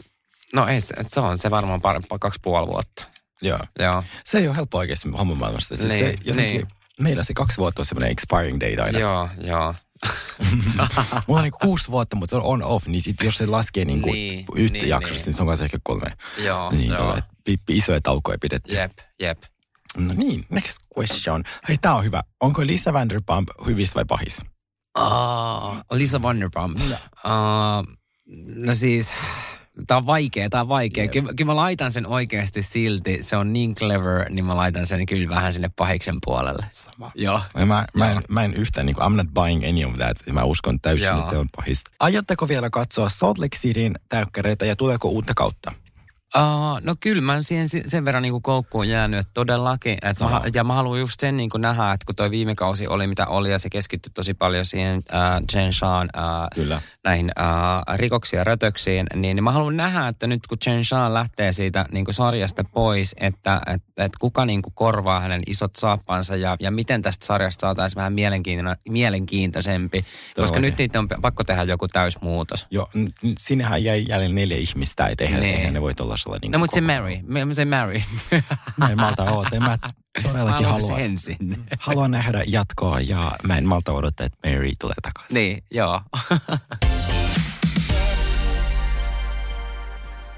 [0.55, 3.05] no ei, se, se on se varmaan par, kaksi puoli vuotta.
[3.43, 3.59] Joo.
[3.79, 5.77] Joo, Se ei ole helppo oikeasti hommamaailmasta.
[5.77, 6.69] Siis Niin, se, jotenkin, niin.
[7.01, 8.99] Meillä se kaksi vuotta on semmoinen expiring date aina.
[8.99, 9.75] joo, joo.
[11.27, 14.03] Mulla on niin kuusi vuotta, mutta se on on-off, niin sit jos se laskee niin
[14.03, 15.25] kuin Niin, yhtä niin, jaksosta, niin.
[15.27, 16.13] niin se on kanssa ehkä kolme.
[16.45, 17.19] Joo, niin, joo.
[17.45, 18.75] pi- isoja taukoja pidetty.
[18.75, 19.39] Jep, jep.
[19.97, 21.45] No niin, next question.
[21.69, 22.23] Hei, tää on hyvä.
[22.41, 24.41] Onko Lisa Vanderpump hyvis vai pahis?
[24.95, 26.79] Ah, Lisa Vanderpump.
[27.25, 27.85] Ah,
[28.57, 29.11] no siis,
[29.87, 31.05] tää on vaikea, tää on vaikea.
[31.05, 31.13] Jep.
[31.13, 33.19] Kyllä, kyllä mä laitan sen oikeasti silti.
[33.21, 36.67] Se on niin clever, niin mä laitan sen kyllä vähän sinne pahiksen puolelle.
[36.71, 37.11] Sama.
[37.15, 37.41] Joo.
[37.59, 40.17] Ja Mä, mä, en, mä en yhtään, niin kuin, I'm not buying any of that.
[40.33, 41.19] Mä uskon täysin, Joo.
[41.19, 41.85] että se on pahis.
[42.01, 45.73] Aiotteko vielä katsoa Salt Lake Cityn täykkäreitä ja tuleeko uutta kautta?
[46.37, 49.99] Uh, no kyllä mä siihen si- sen verran niin koukkuun jäänyt, että todellakin.
[50.03, 53.07] Et mä, ja mä haluan just sen niin nähdä, että kun toi viime kausi oli
[53.07, 56.83] mitä oli ja se keskittyi tosi paljon siihen uh, Jen Shaan uh, Kyllä.
[57.05, 61.15] näihin uh, rikoksiin ja rötöksiin, niin, niin mä haluan nähdä, että nyt kun Chen Shaan
[61.15, 65.77] lähtee siitä niin kuin sarjasta pois, että et, et kuka niin kuin korvaa hänen isot
[65.77, 68.13] saappansa ja, ja miten tästä sarjasta saataisiin vähän
[68.89, 70.01] mielenkiintoisempi.
[70.03, 70.63] Koska Todellakin.
[70.63, 72.67] nyt niitä on pakko tehdä joku täysmuutos.
[72.71, 72.89] Joo,
[73.39, 75.55] sinnehän jäi jäljellä neljä ihmistä, et eihän, Niin.
[75.57, 76.41] eihän ne voi olla sellainen.
[76.41, 78.03] Niin No mutta se Mary, me- se Mary.
[78.77, 79.61] Mä en malta odottaa.
[79.61, 79.79] Mä
[80.23, 81.59] todellakin Haluanko haluan, sen sinne?
[81.79, 85.35] haluan nähdä jatkoa ja mä en malta odottaa, että Mary tulee takaisin.
[85.35, 86.01] niin, joo.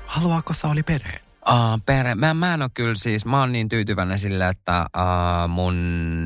[0.06, 1.20] Haluaako Sauli perheen?
[1.48, 2.14] Uh, perhe.
[2.14, 5.74] Mä, mä en ole kyllä siis, mä oon niin tyytyväinen sille, että uh, mun,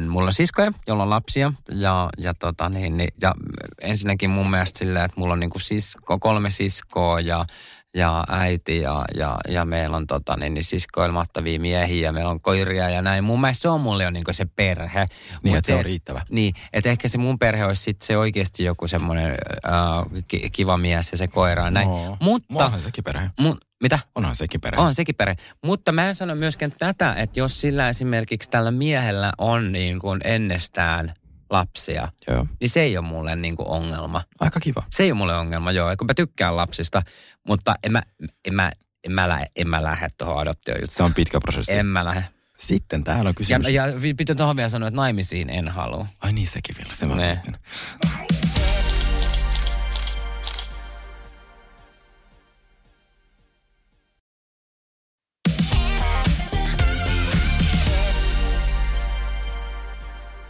[0.09, 1.53] mulla on siskoja, jolla on lapsia.
[1.71, 3.35] Ja, ja, tota, niin, niin, ja
[3.81, 7.47] ensinnäkin mun mielestä silleen, että mulla on niinku sisko, kolme siskoa ja,
[7.95, 12.31] ja äiti ja, ja, ja meillä on tota, niin, niin siskoilla mahtavia miehiä ja meillä
[12.31, 13.25] on koiria ja näin.
[13.25, 15.07] Mun mielestä se on mulle jo niinku se perhe.
[15.43, 16.23] Niin, että se on riittävä.
[16.31, 20.77] Niin, että ehkä se mun perhe olisi sitten se oikeasti joku semmoinen uh, ki, kiva
[20.77, 21.89] mies ja se koira ja näin.
[21.89, 22.17] Oo.
[22.21, 23.31] Mutta, Onhan sekin perhe.
[23.41, 23.99] mu, mitä?
[24.15, 24.83] Onhan sekin perhe.
[24.83, 25.37] On sekin perhe.
[25.65, 30.21] Mutta mä en sano myöskään tätä, että jos sillä esimerkiksi tällä miehellä on niin kuin
[30.25, 31.15] ennestään
[31.51, 32.47] lapsia, Joo.
[32.61, 34.23] niin se ei ole mulle niin kuin ongelma.
[34.41, 34.83] Aika kiva.
[34.91, 35.97] Se ei ole mulle ongelma, joo.
[35.99, 37.03] Kun mä tykkään lapsista,
[37.49, 38.03] mutta en mä,
[38.45, 38.73] en mä,
[39.05, 40.89] en mä, lähe, en mä lähde tuohon adoptiojuttuun.
[40.97, 41.73] Se on pitkä prosessi.
[41.73, 42.25] En mä lähde.
[42.59, 43.69] Sitten täällä on Ja, kysymys.
[43.69, 46.07] ja vi- pitää tuohon vielä sanoa, että naimisiin en halua.
[46.21, 46.95] Ai niin, sekin vielä.
[46.95, 47.17] Se mä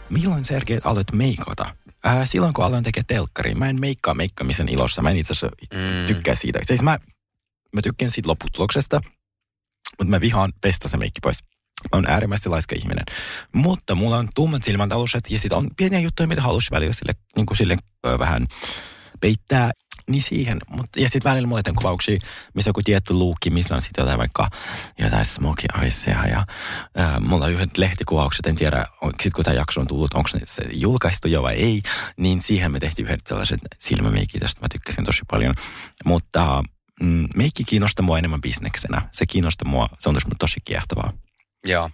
[0.09, 1.75] Milloin Sergei aloit meikata?
[2.07, 3.55] Äh, silloin kun aloin tekemään telkkari.
[3.55, 5.01] Mä en meikkaa meikkaamisen ilossa.
[5.01, 6.05] Mä en itse asiassa Mm.
[6.07, 6.59] tykkää siitä.
[6.63, 6.97] Siis mä,
[7.73, 9.01] mä tykkään siitä lopputuloksesta,
[9.99, 11.37] mutta mä vihaan pestä se meikki pois.
[11.83, 13.03] Mä oon äärimmäisesti laiska ihminen.
[13.53, 17.13] Mutta mulla on tummat silmät aluset ja sit on pieniä juttuja, mitä halusi välillä sille,
[17.35, 18.47] niin kuin sille ö, vähän
[19.21, 19.71] peittää.
[20.09, 20.57] Niin siihen.
[20.69, 22.19] Mut, ja sitten välillä on kuvauksia,
[22.53, 24.49] missä joku tietty luukki, missä on sitten jotain vaikka
[24.99, 26.25] jotain smoky icea.
[26.25, 26.45] Ja
[26.95, 30.61] ää, mulla on yhdet lehtikuvaukset, en tiedä, sitten kun tämä jakso on tullut, onko se
[30.73, 31.81] julkaistu jo vai ei.
[32.17, 35.55] Niin siihen me tehtiin yhdet sellaiset silmämeikit, josta mä tykkäsin tosi paljon.
[36.05, 36.63] Mutta
[37.01, 39.09] mm, meikki kiinnostaa mua enemmän bisneksenä.
[39.11, 41.13] Se kiinnostaa mua, se on tosi kiehtovaa.
[41.65, 41.89] Joo.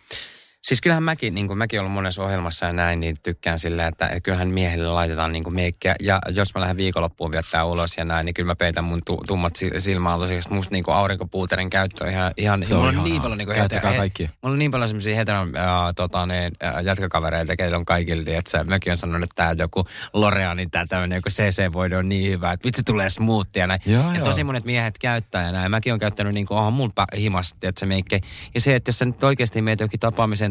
[0.62, 4.10] Siis kyllähän mäkin, niin kuin mäkin ollut monessa ohjelmassa ja näin, niin tykkään sillä, että
[4.24, 5.96] kyllähän miehille laitetaan niin kuin meikkiä.
[6.00, 9.24] Ja jos mä lähden viikonloppuun viettää ulos ja näin, niin kyllä mä peitän mun tu-
[9.28, 10.54] tummat si- silmäaluseksi.
[10.54, 13.46] Musta niin kuin aurinkopuuterin käyttö on ihan, ihan Se on mulla on niin paljon niin
[13.46, 14.30] kuin Käyttäkää kaikki.
[14.42, 15.64] Mulla on niin paljon semmoisia heteron äh,
[15.96, 19.84] tota, niin, äh, jätkäkavereita, keillä on kaikilta, että mäkin on sanonut, että tämä joku
[20.18, 23.80] L'Orealin tämä tämmöinen joku CC-voide on niin hyvä, että vitsi tulee smoothia ja näin.
[23.86, 24.24] Joo, ja joo.
[24.24, 25.72] tosi monet miehet käyttää ja näin.
[25.72, 28.22] Mäkin on käyttänyt niin kuin, onhan mulla himasta, että se meikki.
[28.54, 30.00] Ja se, että jos sä nyt oikeasti meet jokin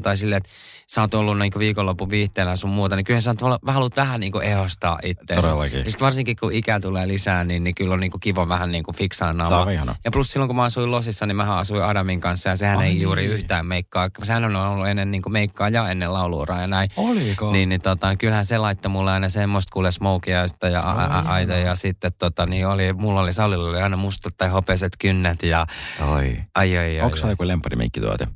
[0.00, 0.50] tapaamisen tai silleen, että
[0.86, 3.96] sä oot ollut niin kuin viikonlopun viihteellä sun muuta, niin kyllä sä oot vähän haluat
[3.96, 5.42] vähän niin ehostaa itseäsi.
[5.46, 5.84] Todellakin.
[5.84, 8.84] Ja sit varsinkin kun ikää tulee lisää, niin, niin kyllä on niin kiva vähän niin
[8.94, 9.66] fiksaa naamaa.
[10.04, 12.84] Ja plus silloin, kun mä asuin Losissa, niin mä asuin Adamin kanssa ja sehän Ai
[12.86, 13.02] ei niin.
[13.02, 14.08] juuri yhtään meikkaa.
[14.22, 16.88] Sehän on ollut ennen niin meikkaa ja ennen lauluuraa ja näin.
[16.96, 17.52] Oliko?
[17.52, 21.52] Niin, niin tota, kyllähän se laittoi mulle aina semmoista kuule smokea ja, a- a- aita
[21.52, 25.66] ja sitten tota, niin oli, mulla oli Salilla oli aina mustat tai hopeiset kynnet ja
[26.08, 26.36] Oi.
[26.54, 27.00] ai ai ai.
[27.00, 27.20] Onko ai.
[27.20, 28.26] se joku lemparimenkkituote?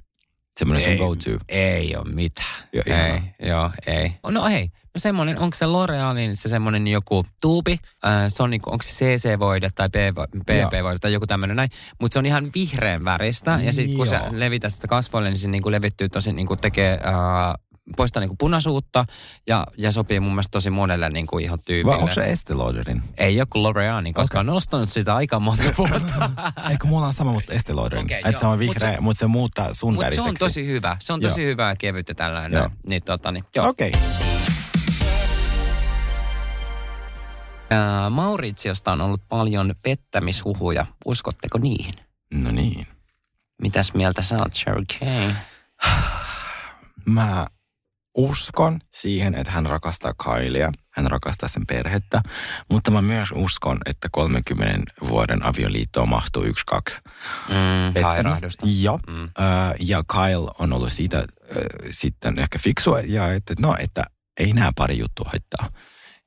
[0.58, 0.98] Semmoinen sun Ei.
[0.98, 1.44] go-to.
[1.48, 2.68] Ei ole mitään.
[2.72, 4.12] Jo, ei, joo, ei.
[4.30, 7.72] No hei, no semmoinen, onko se L'Orealin se semmoinen joku tuubi,
[8.06, 12.18] äh, se on niinku, onko se CC-voide tai PP-voide tai joku tämmöinen näin, mutta se
[12.18, 14.20] on ihan vihreän väristä ja sitten kun Joo.
[14.30, 17.54] levität sitä kasvoille, niin se niinku levittyy tosi, niinku tekee äh,
[17.96, 19.04] poistaa niin kuin punaisuutta
[19.46, 21.96] ja, ja sopii mun mielestä tosi monelle niin kuin ihan Vai tyypille.
[21.96, 23.02] onko se Estee Lauderin?
[23.18, 24.50] Ei ole kuin L'Oreal, koska okay.
[24.50, 26.30] on ostanut sitä aika monta vuotta.
[26.70, 28.04] Eikö mulla on sama, mutta Estee Lauderin.
[28.04, 30.66] Okay, että se on Mut vihreä, se- mutta se muuttaa sun Mutta se on tosi
[30.66, 30.96] hyvä.
[31.00, 31.50] Se on tosi Joo.
[31.50, 32.58] hyvää kevyttä tällainen.
[32.58, 32.70] Joo.
[32.86, 33.68] Niin, tota, niin, joo.
[33.68, 33.88] Okei.
[33.88, 34.00] Okay.
[38.10, 40.86] Mauritsiosta on ollut paljon pettämishuhuja.
[41.04, 41.94] Uskotteko niihin?
[42.34, 42.86] No niin.
[43.62, 45.36] Mitäs mieltä sä oot, Sherry Kane?
[47.06, 47.46] Mä
[48.16, 52.22] uskon siihen, että hän rakastaa Kailia, hän rakastaa sen perhettä,
[52.70, 57.00] mutta mä myös uskon, että 30 vuoden avioliittoon mahtuu yksi, kaksi.
[57.48, 58.66] Mm, hairahdusta.
[58.80, 58.98] Joo.
[59.06, 59.28] Mm.
[59.80, 61.24] Ja Kyle on ollut siitä äh,
[61.90, 64.04] sitten ehkä fiksua ja että no, että
[64.40, 65.68] ei nämä pari juttua haittaa.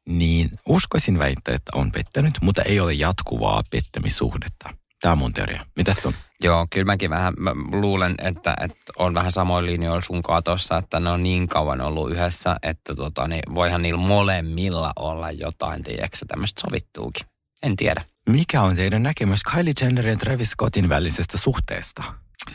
[0.10, 4.70] Niin uskoisin väittää, että on pettänyt, mutta ei ole jatkuvaa pettämissuhdetta.
[5.02, 5.66] Tämä on mun teoria.
[5.76, 6.14] Mitäs sun?
[6.44, 11.00] Joo, kyllä mäkin vähän mä luulen, että, että on vähän samoin linjoilla sunkaan tuossa, että
[11.00, 16.18] ne on niin kauan ollut yhdessä, että tota, niin voihan niillä molemmilla olla jotain, tiedätkö,
[16.28, 17.26] tämmöistä sovittuukin.
[17.64, 18.04] En tiedä.
[18.30, 22.04] Mikä on teidän näkemys Kylie Jennerin ja Travis Scottin välisestä suhteesta?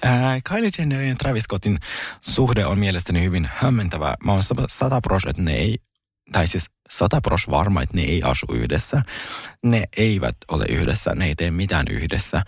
[0.03, 1.79] Ää, Kylie Jennerin ja Travis Scottin
[2.21, 4.15] suhde on mielestäni hyvin hämmentävä.
[4.25, 5.77] Mä oon sata pros, että ne ei,
[6.33, 9.03] tai siis sata pros varma, että ne ei asu yhdessä.
[9.63, 12.43] Ne eivät ole yhdessä, ne ei tee mitään yhdessä,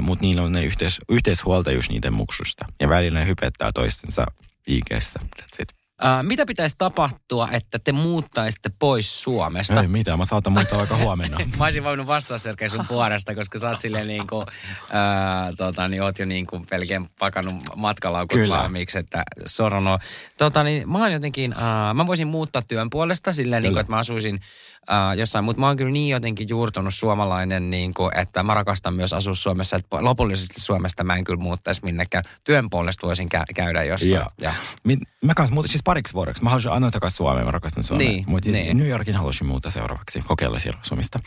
[0.00, 2.64] mutta niillä on ne yhteis, yhteishuoltajuus niiden muksusta.
[2.80, 4.26] Ja välillä ne hypettää toistensa
[4.66, 5.20] IGssä.
[5.22, 5.81] That's it.
[6.04, 9.80] Ää, mitä pitäisi tapahtua, että te muuttaisitte pois Suomesta?
[9.80, 11.38] Ei mitään, mä saatan muuttaa vaikka huomenna.
[11.58, 14.46] Mä olisin voinut vastata Sergei sun puolesta, koska sä oot silleen niin kuin,
[14.92, 18.58] ää, tota, niin oot jo niin kuin pelkään pakannut matkalaukut Kyllä.
[18.58, 19.98] valmiiksi, että sorono.
[20.38, 23.92] Tota, niin, mä oon jotenkin, ää, mä voisin muuttaa työn puolesta silleen, niin kuin, että
[23.92, 24.40] mä asuisin
[24.88, 28.94] ää, jossain, mutta mä oon kyllä niin jotenkin juurtunut suomalainen, niin kuin, että mä rakastan
[28.94, 32.24] myös asua Suomessa, että lopullisesti Suomesta mä en kyllä muuttaisi minnekään.
[32.44, 34.14] Työn puolesta voisin kä- käydä jossain.
[34.14, 34.30] Joo.
[34.40, 34.54] Ja.
[34.84, 36.42] Mit, mä kanssa muutin siis pariksi vuodeksi.
[36.42, 38.08] Mä haluaisin aina takaisin Suomeen, mä rakastan Suomea.
[38.08, 38.76] Niin, Mutta siis niin.
[38.76, 41.18] New Yorkin haluaisin muuttaa seuraavaksi, kokeilla siellä asumista.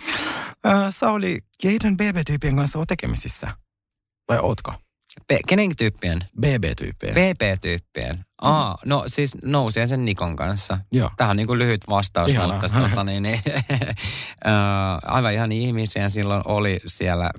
[0.68, 3.48] Äh, Sauli, keiden BB-tyyppien kanssa on tekemisissä?
[4.30, 4.74] Vai ootko?
[5.28, 6.20] Pe- kenen tyyppien?
[6.42, 7.14] BB-tyyppien.
[7.14, 8.26] PP-tyyppien.
[8.42, 10.78] Aa, no siis nousi sen Nikon kanssa.
[10.92, 11.10] Joo.
[11.18, 12.62] Tämä on niin kuin lyhyt vastaus, Ihanaa.
[12.62, 13.40] mutta tota, niin, niin,
[15.06, 17.30] aivan ihan ihmisiä silloin oli siellä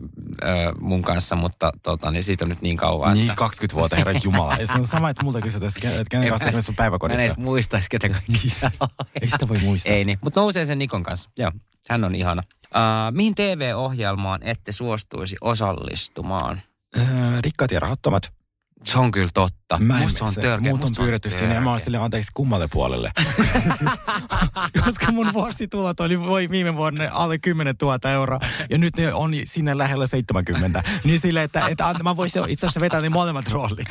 [0.81, 4.13] mun kanssa, mutta tota, niin siitä on nyt niin kauan, Niin, että 20 vuotta, herra
[4.25, 4.57] Jumala.
[4.57, 6.75] Ja se on sama, että multa kysytään, että kenen Ei kanssa mä tekemään sun mä
[6.75, 7.23] en päiväkodista.
[7.23, 8.33] edes muistaisi, ketä kaikki
[8.81, 8.91] oli.
[9.23, 9.93] Ei sitä voi muistaa.
[9.93, 11.31] Ei niin, mutta nousee sen Nikon kanssa.
[11.39, 11.53] Joo,
[11.91, 12.43] hän on ihana.
[12.67, 16.61] Uh, mihin TV-ohjelmaan ette suostuisi osallistumaan?
[16.99, 17.07] Äh,
[17.41, 18.33] rikkaat ja rahattomat.
[18.87, 19.79] Se on kyllä totta.
[19.79, 20.71] Mä Musta se on törkeä.
[20.71, 23.13] Mut on pyydetty sinne ja mä oon silleen anteeksi kummalle puolelle.
[24.85, 29.33] Koska mun vuositulot oli voi viime vuonna alle 10 000 euroa ja nyt ne on
[29.45, 30.83] sinne lähellä 70.
[31.05, 33.89] Niin silleen, että, että mä voisin itse asiassa vetää ne molemmat roolit.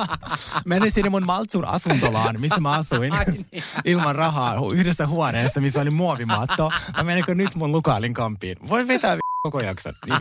[0.64, 3.46] Menin sinne mun Maltsun asuntolaan, missä mä asuin, niin.
[3.84, 6.70] ilman rahaa yhdessä huoneessa, missä oli muovimatto.
[6.96, 8.56] Mä menikö nyt mun Lukaalin kampiin?
[8.68, 9.94] Voi vetää koko jakson.
[10.06, 10.20] Niin.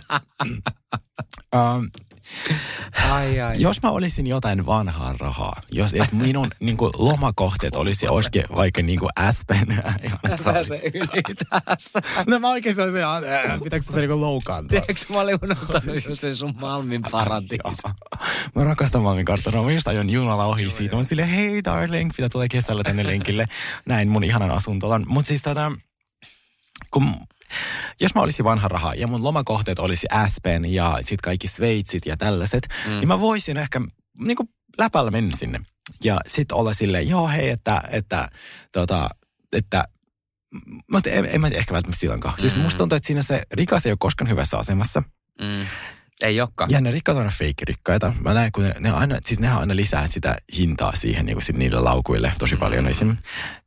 [1.55, 1.89] Um,
[3.09, 3.55] Ai, ai.
[3.57, 8.82] jos mä olisin jotain vanhaa rahaa, jos et minun niin kuin, lomakohteet olisi oske, vaikka
[8.82, 9.84] niin kuin Aspen.
[10.43, 12.01] Sä se yli tässä.
[12.28, 14.82] no mä oikeasti olisin, äh, pitääkö se niin loukkaantua?
[14.82, 17.57] Tiedätkö, mä olin unohtanut jo sen sun Malmin paratiisi.
[18.55, 19.63] Mä rakastan Malmin kartanoa.
[19.63, 20.95] Mä just ajon junalla ohi siitä.
[20.95, 23.45] Mä silleen, hei darling, pitää tulee kesällä tänne lenkille.
[23.86, 25.05] Näin mun ihanan asuntolan.
[25.07, 25.71] Mutta siis tota,
[26.91, 27.13] kun
[28.01, 32.17] jos mä olisin vanha raha ja mun lomakohteet olisi Aspen ja sit kaikki Sveitsit ja
[32.17, 32.91] tällaiset, mm.
[32.91, 33.81] niin mä voisin ehkä
[34.19, 35.59] niinku läpällä mennä sinne.
[36.03, 38.29] Ja sit olla silleen, joo hei, että, että,
[38.71, 39.09] tota,
[39.53, 39.83] että
[40.91, 42.35] mutta en, en mä ehkä välttämättä silloinkaan.
[42.35, 42.41] Mm.
[42.41, 45.03] Siis musta tuntuu, että siinä se rikas ei ole koskaan hyvässä asemassa.
[45.41, 45.65] Mm.
[46.22, 46.72] Ei olekaan.
[46.72, 48.13] Ja ne rikkaat on fake-rikkaita.
[48.22, 51.43] Mä näen, kun ne, ne aina, siis nehän aina lisää sitä hintaa siihen niin kuin
[51.43, 52.88] sit niille laukuille tosi paljon.
[52.88, 53.18] Esim.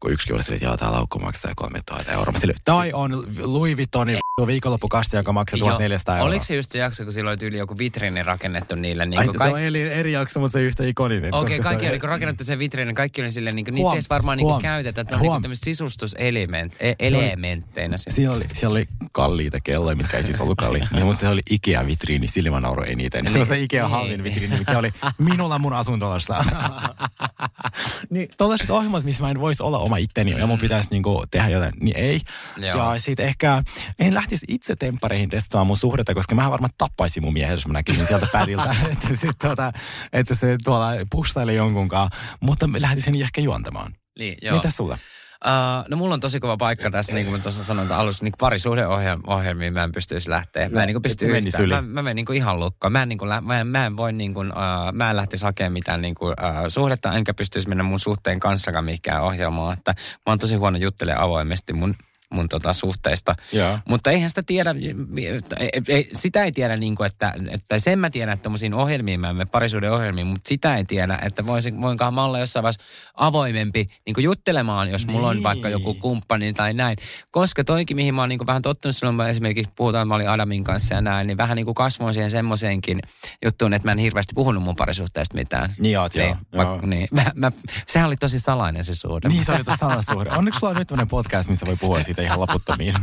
[0.00, 2.32] Kun yksikin oli että joo, tää laukku maksaa 3000 euroa.
[2.32, 6.28] Mä silleen, toi on Louis Vuittonin v- viikonloppukasti, joka maksaa 1400 euroa.
[6.28, 9.06] Oliko se just se jakso, kun silloin oli tyyli joku vitriini rakennettu niille?
[9.06, 11.34] Niin Ai, kuin se on eri, eri jakso, mutta se yhtä ikoninen.
[11.34, 14.00] Okei, se kaikki oli kun rakennettu se vitriini, kaikki oli silleen, niin kuin, niitä ei
[14.10, 17.96] varmaan niin kuin huom, käytetä, että ne on niin sisustuselementteinä.
[17.96, 18.14] siinä.
[18.14, 21.40] Siellä oli, siellä oli kalliita kelloja, mitkä ei siis ollut kalliita, niin, mutta se oli
[21.50, 23.32] Ikea-vitriini, sillä mä nauroin eniten.
[23.32, 23.90] Se on se Ikea Niin.
[23.90, 26.44] halvin vitriini, mikä oli minulla mun asuntolassa.
[28.10, 31.48] niin tollaiset ohjelmat, missä mä en voisi olla oma itteni ja mun pitäisi niinku tehdä
[31.48, 32.20] jotain, niin ei.
[32.56, 32.94] Joo.
[32.94, 33.62] Ja sit ehkä
[33.98, 37.72] en lähtisi itse temppareihin testaamaan mun suhdetta, koska mä varmaan tappaisin mun miehen, jos mä
[37.72, 39.72] näkisin sieltä pädiltä, että, sit, tota,
[40.12, 42.10] että se tuolla pussailee jonkunkaan.
[42.40, 43.94] Mutta lähtisin ehkä juontamaan.
[44.18, 44.56] Niin, joo.
[44.56, 44.98] Mitä sulla?
[45.46, 48.32] Uh, no mulla on tosi kova paikka tässä, niin kuin mä tuossa sanoin alussa, niin
[48.38, 50.68] parisuhdeohjelmiin mä en pystyisi lähteä.
[50.68, 51.74] Mä en niin pysty se menisi yli.
[51.74, 52.92] Mä, mä menen niin kuin ihan lukkoon.
[52.92, 55.44] Mä en, niin kuin, mä en, mä en voi niin kuin, uh, mä en lähtisi
[55.44, 59.78] hakemaan mitään niin kuin, uh, suhdetta, enkä pystyisi mennä mun suhteen kanssakaan mihinkään ohjelmaan.
[59.78, 61.94] Että mä oon tosi huono juttelemaan avoimesti mun
[62.30, 63.34] mun tota, suhteista.
[63.52, 63.78] Joo.
[63.88, 64.74] Mutta eihän sitä tiedä,
[66.14, 69.48] sitä ei tiedä, niin kuin, että, että sen mä tiedän, että tuommoisiin ohjelmiin, mä menen
[69.48, 74.14] parisuuden ohjelmiin, mutta sitä ei tiedä, että voisin, voinkohan mä olla jossain vaiheessa avoimempi niin
[74.14, 75.42] kuin juttelemaan, jos mulla on Niin.
[75.42, 76.96] vaikka joku kumppani tai näin.
[77.30, 80.30] Koska toikin, mihin mä oon niin kuin vähän tottunut silloin, mä esimerkiksi puhutaan, mä olin
[80.30, 83.00] Adamin kanssa ja näin, niin vähän niin kuin kasvoin siihen semmoiseenkin
[83.44, 85.74] juttuun, että mä en hirveästi puhunut mun parisuhteesta mitään.
[85.78, 86.26] Niin oot, joo.
[86.26, 86.66] Niin, joo.
[86.66, 87.08] vaikka, niin.
[87.10, 87.52] Mä, mä,
[87.86, 89.28] sehän oli tosi salainen se suhde.
[89.28, 90.30] Niin, se oli tuossa salasuhde.
[90.30, 92.94] Onneksi sulla on nyt tämmöinen podcast, missä voi puhua siitä ihan loputtomiin.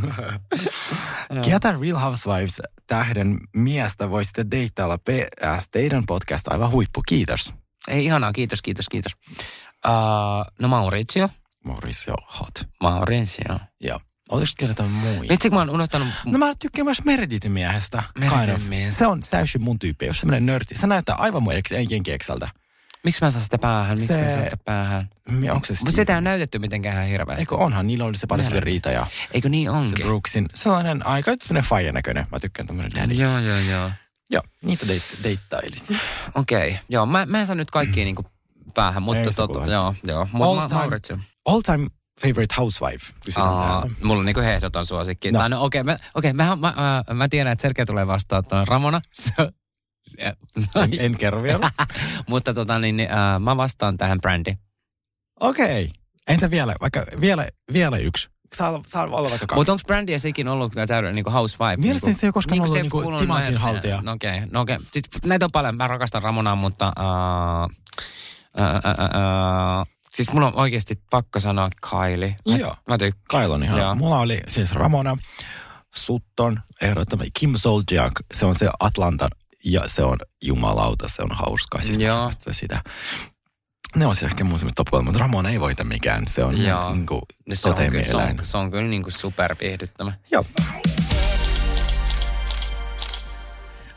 [1.45, 7.03] Ketä Real Housewives tähden miestä voi sitten deittailla PS teidän podcast aivan huippu.
[7.07, 7.53] Kiitos.
[7.87, 9.11] Ei ihanaa, kiitos, kiitos, kiitos.
[9.85, 11.29] Uh, no Mauricio.
[11.63, 12.69] Mauricio Hot.
[12.81, 13.59] Mauricio.
[13.79, 13.99] Joo.
[14.29, 15.33] Oletko kertoa muita?
[15.33, 16.07] Vitsi, mä oon unohtanut...
[16.25, 18.03] No mä tykkään myös Meredithin miehestä.
[18.19, 18.93] Meredithin kind of.
[18.93, 20.75] Se on täysin mun tyyppi, jos semmoinen nörtti.
[20.75, 22.49] Se näyttää aivan mun eks, ei jenkiekseltä.
[23.03, 23.99] Miksi mä en saa sitä päähän?
[23.99, 25.09] Miksi Se- mä en saa sitä päähän?
[25.31, 27.41] Mi- Onko se Mutta sitä ei ole näytetty mitenkään hirveästi.
[27.41, 30.05] Eikö onhan, niillä oli se parisuuden riita ja Eikö niin se onkin?
[30.05, 30.49] Brooksin.
[30.53, 32.27] Sellainen aika semmoinen faija näköinen.
[32.31, 33.13] Mä tykkään tämmöinen daddy.
[33.13, 33.91] Joo, joo, joo.
[34.29, 35.99] Joo, niitä deit- deittailisin.
[36.35, 36.67] Okei.
[36.67, 36.79] Okay.
[36.89, 38.25] Joo, mä, mä en saa nyt kaikkia niinku
[38.73, 40.19] päähän, mutta se tota, kuule joo, joo.
[40.19, 41.19] All Mutta ma- time-.
[41.45, 41.87] All time
[42.21, 43.13] favorite housewife.
[43.35, 45.31] Aa, mulla on niinku ehdoton suosikki.
[45.31, 45.39] No.
[45.41, 46.73] No, no okei, okay, mä, okay, mä, mä,
[47.07, 49.01] mä, mä, tiedän, että Sergei tulee vastaan tuon Ramona.
[50.17, 50.35] En,
[50.99, 51.71] en kerro vielä.
[52.29, 54.53] Mutta tota niin, niin, äh, mä vastaan tähän Brandy.
[55.39, 55.83] Okei.
[55.83, 55.93] Okay.
[56.27, 58.29] Entä vielä, vaikka vielä, vielä yksi?
[58.55, 59.55] Saa, saa olla vaikka kaksi.
[59.55, 61.81] Mutta onko Brandy ikin ollut täydellinen niinku housewife?
[61.81, 64.01] Mielestäni se ei ole koskaan ollut niinku kuuluu timaatin näin- haltija.
[64.01, 64.75] No okei, okay, no okei.
[64.75, 64.87] Okay.
[64.91, 66.91] Siis näitä on paljon, mä rakastan Ramonaa, mutta...
[66.99, 72.35] Uh, uh, uh, uh, uh, siis mun on oikeasti pakko sanoa Kylie.
[72.49, 72.75] Mä, Joo.
[72.87, 73.43] Mä tykkään.
[73.43, 73.79] Kyle on ihan.
[73.79, 73.95] Joo.
[73.95, 75.17] Mulla oli siis Ramona,
[75.95, 78.13] Sutton, ehdottomasti Kim Soljiak.
[78.33, 79.29] Se on se Atlantan
[79.65, 81.81] ja se on jumalauta, se on hauskaa.
[81.81, 82.31] Siis Joo.
[82.51, 82.81] sitä.
[83.95, 86.27] Ne on se ehkä mun semmoinen top mutta Ramona ei voita mikään.
[86.27, 86.93] Se on Joo.
[86.93, 90.13] niin kuin No se, on, kyllä, se, on, se on kyllä niinku superviihdyttävä.
[90.31, 90.45] Joo.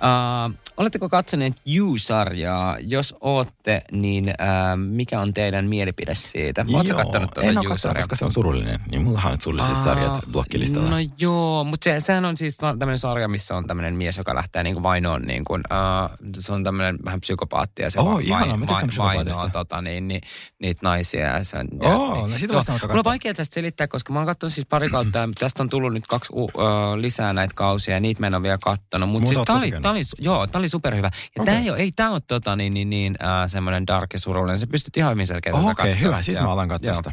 [0.00, 2.76] Uh, oletteko katsoneet You-sarjaa?
[2.80, 6.64] Jos ootte, niin uh, mikä on teidän mielipide siitä?
[6.74, 8.80] Oletko Joo, kattonut tuota En ole katsonut, koska se on surullinen.
[8.90, 10.90] Niin mullahan on surulliset Aa, sarjat blokkilistalla.
[10.90, 14.62] No joo, mutta se, sehän on siis tämmöinen sarja, missä on tämmöinen mies, joka lähtee
[14.62, 18.66] niinku vainoon, niin kuin, uh, se on tämmöinen vähän psykopaatti ja se Oo, va- mä
[18.66, 19.48] tykkään vainoa psykopaatista.
[19.52, 20.20] tota, niin, niin,
[20.58, 21.26] niitä naisia.
[21.26, 23.88] Ja se on, Oo, ja, no siitä Joo, voisi alkaa Mulla on vaikea tästä selittää,
[23.88, 26.50] koska mä oon katsonut siis pari kautta ja tästä on tullut nyt kaksi uh,
[26.96, 29.08] lisää näitä kausia ja niitä mä en ole vielä kattonut.
[29.08, 29.70] Mutta siis tää oli?
[29.90, 31.10] Tää oli, joo, tää oli superhyvä.
[31.36, 31.54] Ja Okei.
[31.54, 34.58] tää ei, ole, ei tää ole tota, niin, niin, niin uh, semmoinen dark ja surullinen.
[34.58, 36.22] Se pystyt ihan hyvin selkeä Okei, okay, hyvä.
[36.22, 37.12] Siis mä alan katsoa sitä.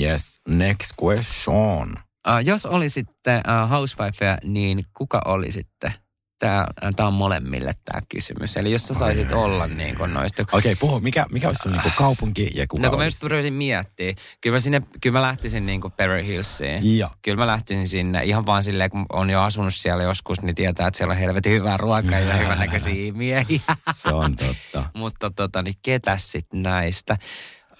[0.00, 1.88] Yes, next question.
[2.28, 5.92] Uh, jos olisitte uh, housewife, niin kuka olisitte?
[6.38, 6.66] Tämä,
[6.96, 8.56] tämä on molemmille tämä kysymys.
[8.56, 10.42] Eli jos sä saisit olla niin kuin noista...
[10.42, 11.00] Okei, okay, puhu.
[11.00, 14.56] Mikä, mikä olisi sun niinku kaupunki ja kuka No kun mä just yritin miettiä, kyllä
[14.56, 16.98] mä, sinne, kyllä mä lähtisin niin kuin Beverly Hillsiin.
[16.98, 17.10] Joo.
[17.22, 20.88] Kyllä mä lähtisin sinne ihan vaan silleen, kun on jo asunut siellä joskus, niin tietää,
[20.88, 23.60] että siellä on helvetin hyvää ruokaa ja hyvännäköisiä miehiä.
[23.92, 24.90] Se on totta.
[24.98, 27.16] Mutta tota, niin ketäs sit näistä?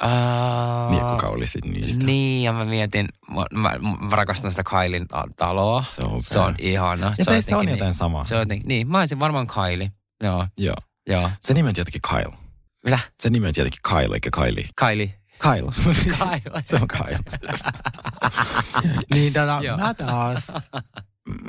[0.05, 2.05] Uh, Niin, kuka olisit niistä?
[2.07, 3.79] Niin, ja mä mietin, mä, mä,
[4.11, 5.85] rakastan sitä Kailin ta- taloa.
[5.91, 7.15] Se on se on ihana.
[7.19, 8.25] Ja teissä on jotenkin jotain samaa.
[8.25, 9.93] Se on jotenkin, niin, mä olisin varmaan Kylie.
[10.23, 10.77] Joo, Joo.
[11.09, 11.31] joo.
[11.41, 12.37] Se nimi on tietenkin Kyle.
[12.85, 12.99] Mitä?
[13.21, 14.69] Se nimi on tietenkin Kyle eikä Kylie.
[14.81, 15.15] Kylie.
[15.39, 15.73] Kyle.
[16.19, 16.63] Kyle.
[16.67, 17.19] Se on Kyle.
[19.15, 20.53] niin tota, mä taas...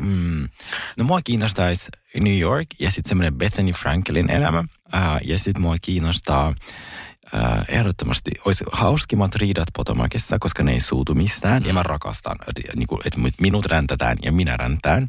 [0.02, 0.50] Mm,
[0.98, 1.88] no mua kiinnostaisi
[2.20, 4.64] New York ja sitten semmoinen Bethany Frankelin elämä.
[4.92, 6.54] Ää, ja sitten mua kiinnostaa
[7.34, 11.66] ää, ehdottomasti, olisi hauskimmat riidat Potomacissa, koska ne ei suutu mistään.
[11.66, 12.38] Ja mä rakastan,
[12.76, 15.08] niin kuin, että minut räntätään ja minä räntään.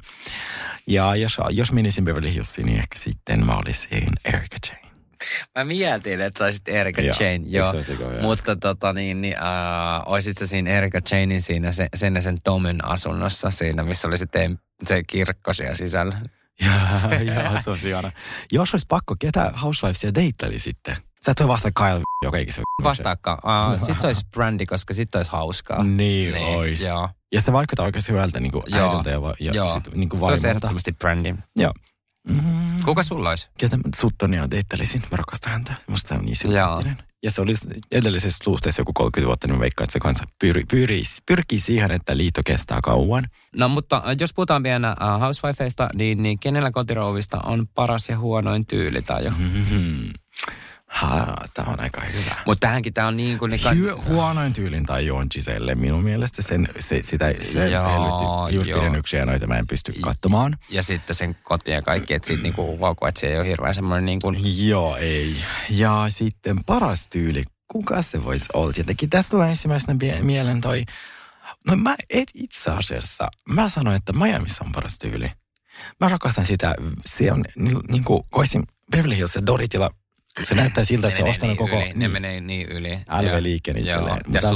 [0.86, 4.90] Ja jos, jos menisin Beverly Hillsiin, niin ehkä sitten mä olisin Erica Jane.
[5.58, 7.16] Mä mietin, että sä olisit Erika Joo.
[7.20, 7.72] Jane, joo.
[8.00, 8.22] Joo.
[8.22, 12.36] Mutta tota niin, niin äh, oisit sä siinä Erika Janein siinä se, sen ja sen
[12.44, 16.20] Tomen asunnossa siinä, missä oli se, tem, se kirkko siellä sisällä.
[16.64, 18.12] Joo, joo, se on.
[18.52, 20.96] Jos olisi pakko, ketä Housewivesia deitteli sitten?
[21.26, 22.64] Sä et voi vastata Kyle joka ikisen.
[22.82, 23.38] Vastaakka.
[23.44, 25.84] Uh, sit se olisi Brandy, koska sit olisi hauskaa.
[25.84, 26.82] Niin, ois.
[26.82, 27.08] Joo.
[27.32, 28.88] Ja se vaikuttaa oikeasti hyvältä niin kuin Joo.
[28.90, 29.74] äidiltä ja, va- ja Joo.
[29.74, 30.48] sit, niin kuin Se olisi vaimolta.
[30.48, 31.34] ehdottomasti Brandy.
[31.56, 31.72] Joo.
[32.28, 32.40] Mm,
[32.84, 33.50] Kuka sulla olisi?
[33.58, 35.02] ketä Suttonia deittelisin?
[35.10, 35.74] Mä rakastan häntä.
[35.86, 37.02] Musta on niin sympaattinen.
[37.22, 40.64] Ja se olisi edellisessä suhteessa joku 30 vuotta, niin mä veikkaan, että se kanssa pyri,
[40.70, 43.24] pyri, pyrkii siihen, että liitto kestää kauan.
[43.56, 48.18] No mutta äh, jos puhutaan vielä uh, housewifeista, niin, niin kenellä kotirouvista on paras ja
[48.18, 49.30] huonoin tyylitaju?
[49.30, 50.10] Mm-hmm.
[50.90, 52.36] Ha, tämä on aika hyvä.
[52.46, 53.50] Mutta tähänkin tämä on niin kuin...
[53.50, 55.74] Ne ka- Hy- huonoin tyylin tai on Giselle.
[55.74, 58.48] Minun mielestä sen, se, sitä, se Joo,
[59.12, 60.56] ja noita mä en pysty katsomaan.
[60.70, 63.74] ja sitten sen koti ja kaikki, että siitä niinku huokuu, että se ei ole hirveän
[63.74, 64.36] semmoinen niin kuin...
[64.68, 65.36] Joo, ei.
[65.70, 68.72] Ja sitten paras tyyli, kuka se voisi olla?
[68.72, 70.84] Tietenkin tästä tulee ensimmäisenä mie- mieleen toi,
[71.66, 75.30] no mä et itse asiassa, mä sanoin, että Miamiissa on paras tyyli.
[76.00, 76.74] Mä rakastan sitä,
[77.06, 79.90] se on ni, niin kuin koisin Beverly Hills ja Doritilla,
[80.42, 81.82] se näyttää siltä, että se on ostanut niin koko...
[81.82, 82.90] Yli, ne menee niin yli.
[82.90, 84.20] LV liikkeen Joo, itselleen.
[84.32, 84.50] ja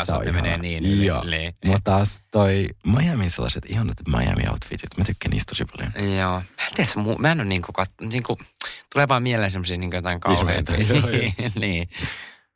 [0.00, 1.06] asu, on ne menee niin yli.
[1.06, 1.24] Joo.
[1.24, 1.54] Niin.
[1.64, 6.16] Mutta taas toi Miamin sellaiset ihanat Miami outfitit, mä tykkään niistä tosi paljon.
[6.18, 6.32] Joo.
[6.32, 8.38] Mä en tiedä, mä en ole niinku, kat, niinku
[8.92, 10.72] tulee vaan mieleen semmoisia niinku jotain kauheita.
[10.72, 11.88] Niin, niin.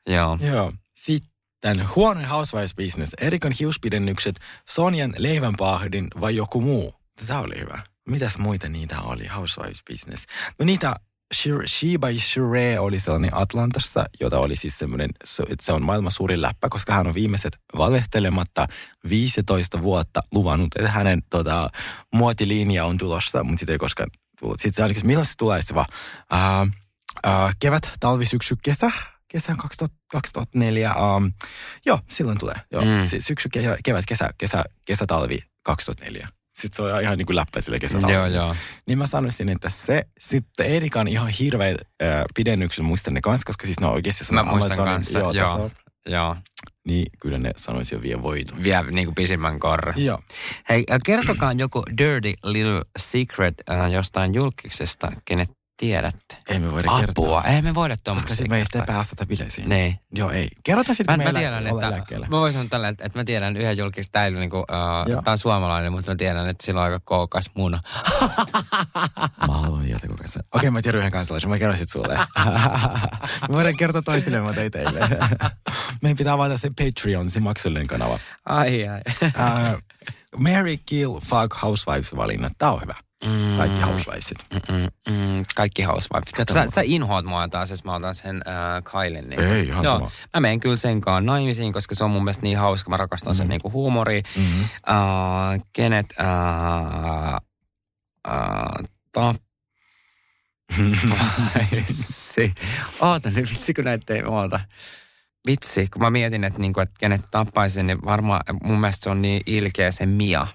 [0.06, 0.38] Joo.
[0.40, 0.72] Joo.
[0.94, 3.14] Sitten huono housewives business.
[3.20, 6.94] Erikon hiuspidennykset, Sonjan leivänpaahdin vai joku muu.
[7.26, 7.82] Tämä oli hyvä.
[8.08, 10.26] Mitäs muita niitä oli, housewives business?
[10.58, 10.94] No niitä
[11.34, 15.84] Shir- She by Shure oli sellainen Atlantassa, jota oli siis semmoinen, se- että se on
[15.84, 18.66] maailman suurin läppä, koska hän on viimeiset valehtelematta
[19.08, 21.70] 15 vuotta luvannut, että hänen tota,
[22.14, 24.10] muotilinja on tulossa, mutta sitä ei koskaan
[24.40, 24.60] tullut.
[24.60, 25.86] Sitten se ainakin, milloin se tulee se vaan?
[26.32, 26.68] Uh,
[27.26, 28.90] uh, kevät, talvi, syksy, kesä,
[29.28, 30.94] kesä 2000, 2004.
[30.94, 31.32] Um,
[31.86, 32.54] joo, silloin tulee.
[32.72, 32.82] Joo.
[32.84, 33.20] Mm.
[33.20, 36.28] Syksy, ke- kevät, kesä, kesä, kesä, talvi 2004.
[36.54, 38.12] Sitten se on ihan niin kuin läppä sille kesä, talvi.
[38.12, 38.56] Joo, joo.
[38.86, 43.46] Niin mä sanoisin, että se, sitten Erika on ihan hirveä äh, pidennyksen, muistan ne kanssa,
[43.46, 45.46] koska siis ne on oikeasti Mä muistan Amazonin- kanssa, joo, joo.
[45.52, 45.70] taso.
[46.08, 46.36] Joo.
[46.88, 48.62] Niin kyllä ne sanoisi jo vie voiton.
[48.62, 49.92] Vie niinku pisimmän korre.
[49.96, 50.18] Joo.
[50.68, 56.36] Hei, kertokaa joku dirty little secret äh, jostain julkisesta, kenet tiedätte.
[56.48, 57.00] Ei me voida Apua.
[57.00, 57.42] kertoa.
[57.42, 58.36] Ei me voida Koska tuommoisia.
[58.36, 59.68] sitten me ei sitten päästä bileisiin.
[59.68, 59.98] Niin.
[60.12, 60.48] Joo, ei.
[60.64, 62.26] Kerrotaan sitten, Mä, kun mä me tiedän, että, eläkkeellä.
[62.30, 65.22] mä voin sanoa tällä, että, että mä tiedän yhden julkista, ei ole niinku, uh, Joo.
[65.22, 67.80] tää on suomalainen, mutta mä tiedän, että sillä on aika kookas muna.
[69.46, 70.10] Mä haluan jotain.
[70.52, 71.50] Okei, mä tiedän yhden kansalaisen.
[71.50, 72.18] Mä kerron sit sulle.
[73.48, 75.00] me voidaan kertoa toisille, mä tein teille.
[76.02, 78.18] Meidän pitää avata se Patreon, se maksullinen kanava.
[78.44, 79.00] ai ai.
[79.22, 79.82] Uh,
[80.38, 82.52] Mary Kill Fuck Housewives valinnat.
[82.58, 82.94] Tää on hyvä.
[83.56, 84.38] Kaikki housewivesit.
[84.52, 86.32] Mm, mm, mm, kaikki housewives.
[86.36, 89.30] Ketä Sä, sä inhoat mua taas, jos mä otan sen äh, Kylen.
[89.30, 89.40] Niin.
[89.40, 90.10] Ei, ihan Joo, sama.
[90.34, 92.90] Mä menen kyllä senkaan naimisiin, koska se on mun mielestä niin hauska.
[92.90, 93.36] Mä rakastan Mm.
[93.36, 94.22] sen niinku huumoria.
[94.36, 94.60] Mm-hmm.
[94.62, 96.06] Uh, kenet...
[96.20, 97.40] Uh,
[98.28, 99.34] uh, ta-
[101.72, 102.52] Vitsi.
[103.00, 104.60] Oota nyt, vitsi kun näitä ei oota.
[105.46, 109.22] Vitsi, kun mä mietin, että, niinku, että kenet tappaisin, niin varmaan mun mielestä se on
[109.22, 110.46] niin ilkeä se Mia.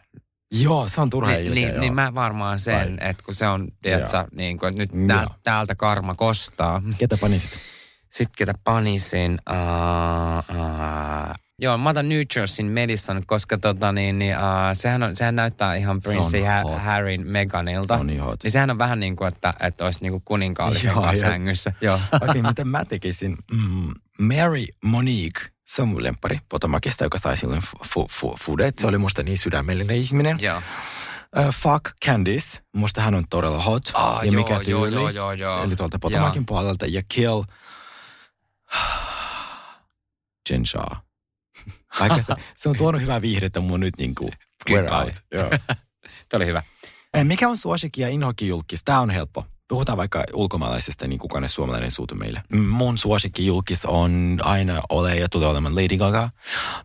[0.52, 1.80] Joo, se on turha Ni, ilkeä, niin, joo.
[1.80, 3.10] niin mä varmaan sen, Vai.
[3.10, 6.82] että kun se on, tiedätkö, niin kuin, että nyt tää, täältä karma kostaa.
[6.98, 7.52] Ketä panisit?
[8.10, 14.36] Sitten ketä panisin, uh, uh, joo, mä otan New Jerseyn Madison, koska tota niin, niin
[14.38, 14.44] uh,
[14.74, 16.80] sehän, on, sehän näyttää ihan Prince ha-.
[16.80, 17.94] Harryn Meganilta.
[17.94, 18.44] Se on niin hot.
[18.44, 22.00] Niin sehän on vähän niin kuin, että, että olisi niin kuin kuninkaallisen Joo, kanssa joo.
[22.22, 23.38] Okei, mitä mä tekisin?
[23.52, 28.80] Mm, Mary Monique, se on mun lempari Potomacista, joka sai silloin fu- fu- Fudet.
[28.80, 30.38] Se oli musta niin sydämellinen ihminen.
[30.42, 30.62] joo.
[31.38, 33.84] Uh, fuck Candice, musta hän on todella hot.
[33.94, 34.96] Ah, ja joo, mikä joo, tyyli.
[34.96, 35.64] joo, joo, joo.
[35.64, 36.86] Eli tuolta Potomacin puolelta.
[36.86, 37.44] Ja kill
[40.50, 40.98] Jen Shaw.
[42.00, 44.30] Vaikka se, se on tuonut hyvää viihdettä mun nyt niinku
[44.68, 44.98] Goodbye.
[44.98, 45.14] out.
[45.32, 45.50] Joo.
[46.30, 46.64] Tämä oli hyvä.
[47.24, 48.84] Mikä on suosikki ja inhokijulkis?
[48.86, 49.46] Tämä on helppo.
[49.70, 52.44] Puhutaan vaikka ulkomaalaisesta, niin kukaan ei suomalainen suutu meille.
[52.54, 56.30] Mun suosikkijulkis on aina ole ja tulee olemaan Lady Gaga.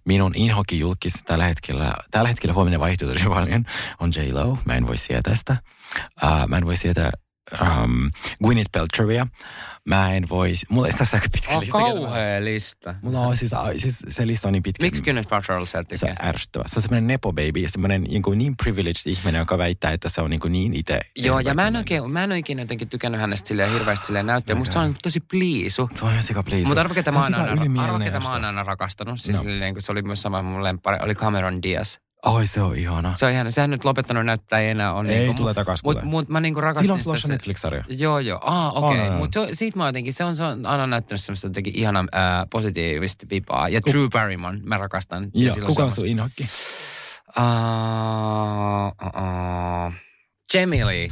[0.04, 3.64] Minun inhokijulkis tällä hetkellä, tällä hetkellä huominen vaihtuu tosi paljon,
[4.00, 4.58] on J-Lo.
[4.64, 5.56] Mä en voi sietää sitä.
[6.22, 7.10] Uh, mä en voi sietää
[7.62, 8.10] um,
[8.44, 9.26] Gwyneth Paltrowia.
[9.88, 11.78] Mä en voi, mulla ei tässä aika pitkä Oh, lista.
[11.78, 12.94] kauhea lista.
[13.02, 14.84] Mulla on siis, siis, se lista on niin pitkä.
[14.84, 16.64] Miksi Gwyneth Paltrow sä Se on ärsyttävä.
[16.66, 20.08] Se on semmoinen nepo baby ja semmoinen niin, kuin niin privileged ihminen, joka väittää, että
[20.08, 21.00] se on niin, niin itse.
[21.16, 24.26] Joo, ja mä en, oikein, mä en ole ikinä jotenkin tykännyt hänestä silleen hirveästi silleen
[24.26, 24.56] näyttää.
[24.56, 25.90] Musta se on tosi pliisu.
[25.94, 26.64] Se on ihan sika please.
[26.66, 28.62] Mutta arvo, ketä mä on oon aina, ylimielinen arvo, ketä ja mä oon sitä- aina
[28.62, 29.20] rakastanut.
[29.20, 29.42] Siis No.
[29.42, 31.96] silleen, kun se oli myös sama mun lempari, oli Cameron Diaz.
[32.24, 33.14] Oi, se on ihana.
[33.14, 36.04] Se on ihan, sehän nyt lopettanut näyttää ei enää on Ei niinku, tule takas, Mutta
[36.04, 37.84] mut, mä niinku rakastin Sillä on sitä tulossa Netflix-sarja.
[37.88, 38.40] Joo, joo.
[38.42, 38.90] Ah, okei.
[38.90, 39.08] On, Okay.
[39.08, 39.16] on.
[39.16, 43.26] Mutta siitä mä jotenkin, se on, se on aina näyttänyt semmoista jotenkin ihana ää, positiivista
[43.30, 43.68] vipaa.
[43.68, 45.22] Ja Drew Barrymore, mä rakastan.
[45.34, 46.42] Ja Joo, silloin kuka on se sun inhokki?
[47.38, 47.42] Uh,
[48.86, 49.22] uh,
[49.86, 49.92] uh,
[50.54, 51.08] Jamie Lee.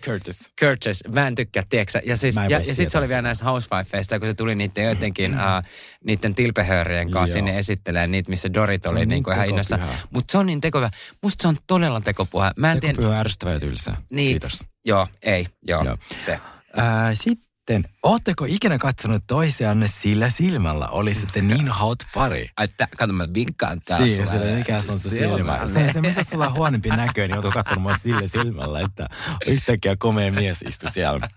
[0.00, 0.52] Curtis.
[0.60, 4.18] Curtis, mä en tykkää, tiedätkö Ja, siis, ja, ja sitten se oli vielä näissä Housewifeista,
[4.18, 5.70] kun se tuli niiden jotenkin, uh,
[6.04, 7.46] niiden tilpehöörien kanssa Joo.
[7.46, 9.76] sinne esittelee niitä, missä Dorit oli niin niin kuin ihan innossa.
[9.78, 10.00] tekopyhä.
[10.10, 10.90] Mutta se on niin tekovyä.
[11.22, 12.50] Musta se on todella tekopuhe.
[12.56, 12.92] Mä en tiedä.
[12.96, 13.96] Tekopyhä ärsyttävä ja tylsä.
[14.10, 14.30] Niin.
[14.32, 14.64] Kiitos.
[14.84, 15.96] Joo, ei, joo, Joo.
[16.16, 16.40] se.
[16.76, 20.86] Ää, sitten sitten, ootteko ikinä katsonut toisianne sillä silmällä?
[20.88, 22.50] Olisitte niin hot pari.
[22.56, 24.30] Ai, tä, kato, mä vinkkaan taas Niin, sulle.
[24.30, 25.66] sillä mikä se on se Silmä.
[25.66, 29.08] Se se, missä sulla on huonompi näkö, niin joutuu katsomaan mua sillä silmällä, että
[29.46, 31.28] yhtäkkiä komea mies istui siellä.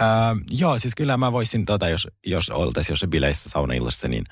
[0.00, 0.06] Öö,
[0.50, 4.24] joo, siis kyllä mä voisin, tota, jos, jos oltaisiin jossain bileissä saunaillassa, niin,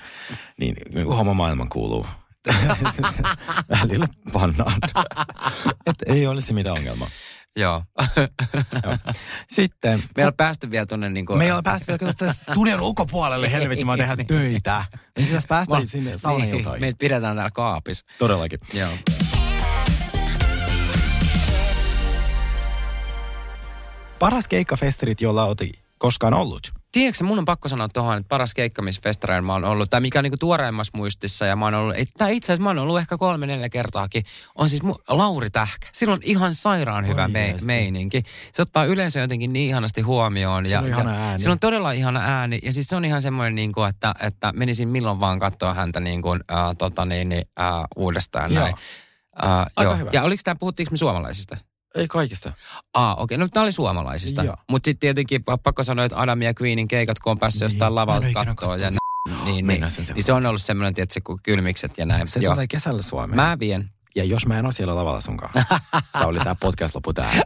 [0.60, 2.06] niin, niin homma maailman kuuluu.
[3.70, 4.78] Välillä pannaan.
[5.86, 7.08] Et ei olisi mitään ongelmaa.
[7.56, 7.82] Joo.
[8.84, 8.96] Joo.
[9.50, 11.38] Sitten Me ei ole päästy vielä tuonne niin kuin...
[11.38, 14.84] me ei ole päästy vielä tästä studion ulkopuolelle, helvetin, mä tehdä töitä.
[15.18, 16.64] Me pitäisi päästä sinne saunailtoihin.
[16.64, 18.06] Niin, meitä pidetään täällä kaapissa.
[18.18, 18.58] Todellakin.
[18.74, 18.92] Joo.
[24.18, 25.58] Paras keikkafesterit, jolla olet
[25.98, 26.81] koskaan ollut.
[26.92, 30.00] Tiedätkö, mun on pakko sanoa tuohon, että paras keikka, missä festareilla mä oon ollut, tai
[30.00, 32.98] mikä on niinku tuoreimmassa muistissa, ja mä oon ollut, tai itse asiassa mä oon ollut
[32.98, 34.24] ehkä kolme, neljä kertaakin,
[34.54, 35.88] on siis mu- Lauri Tähkä.
[35.92, 38.22] Sillä on ihan sairaan hyvä me- meininki.
[38.52, 40.66] Se ottaa yleensä jotenkin niin ihanasti huomioon.
[40.66, 41.38] Sillä on ja, ihana ja, ääni.
[41.38, 44.52] Sillä on todella ihana ääni, ja siis se on ihan semmoinen, niin kuin, että, että
[44.52, 47.66] menisin milloin vaan katsoa häntä niin kuin, äh, tota niin, niin, äh,
[47.96, 48.64] uudestaan Joo.
[48.64, 48.74] näin.
[49.44, 49.96] Äh, joo.
[49.96, 50.10] hyvä.
[50.12, 51.56] Ja oliko tämä, puhuttiinko me suomalaisista?
[51.94, 52.52] Ei kaikista.
[52.94, 53.38] Ah, okei.
[53.38, 54.42] No tämä oli suomalaisista.
[54.70, 57.64] Mutta sitten tietenkin pakko sanoa, että Adam ja Queenin keikat, kun on päässyt Niin.
[57.66, 58.80] jostain lavalta kattoon.
[58.80, 58.98] Ja nä-
[59.44, 59.80] niin, niin,
[60.14, 62.28] niin se on ollut semmoinen, tietysti, kun kylmikset ja näin.
[62.28, 62.54] Se Joo.
[62.54, 63.36] tulee kesällä Suomeen.
[63.36, 63.90] Mä vien.
[64.14, 65.50] Ja jos mä en ole siellä lavalla sunkaan,
[66.18, 67.42] Sauli, tämä podcast loppu tähän.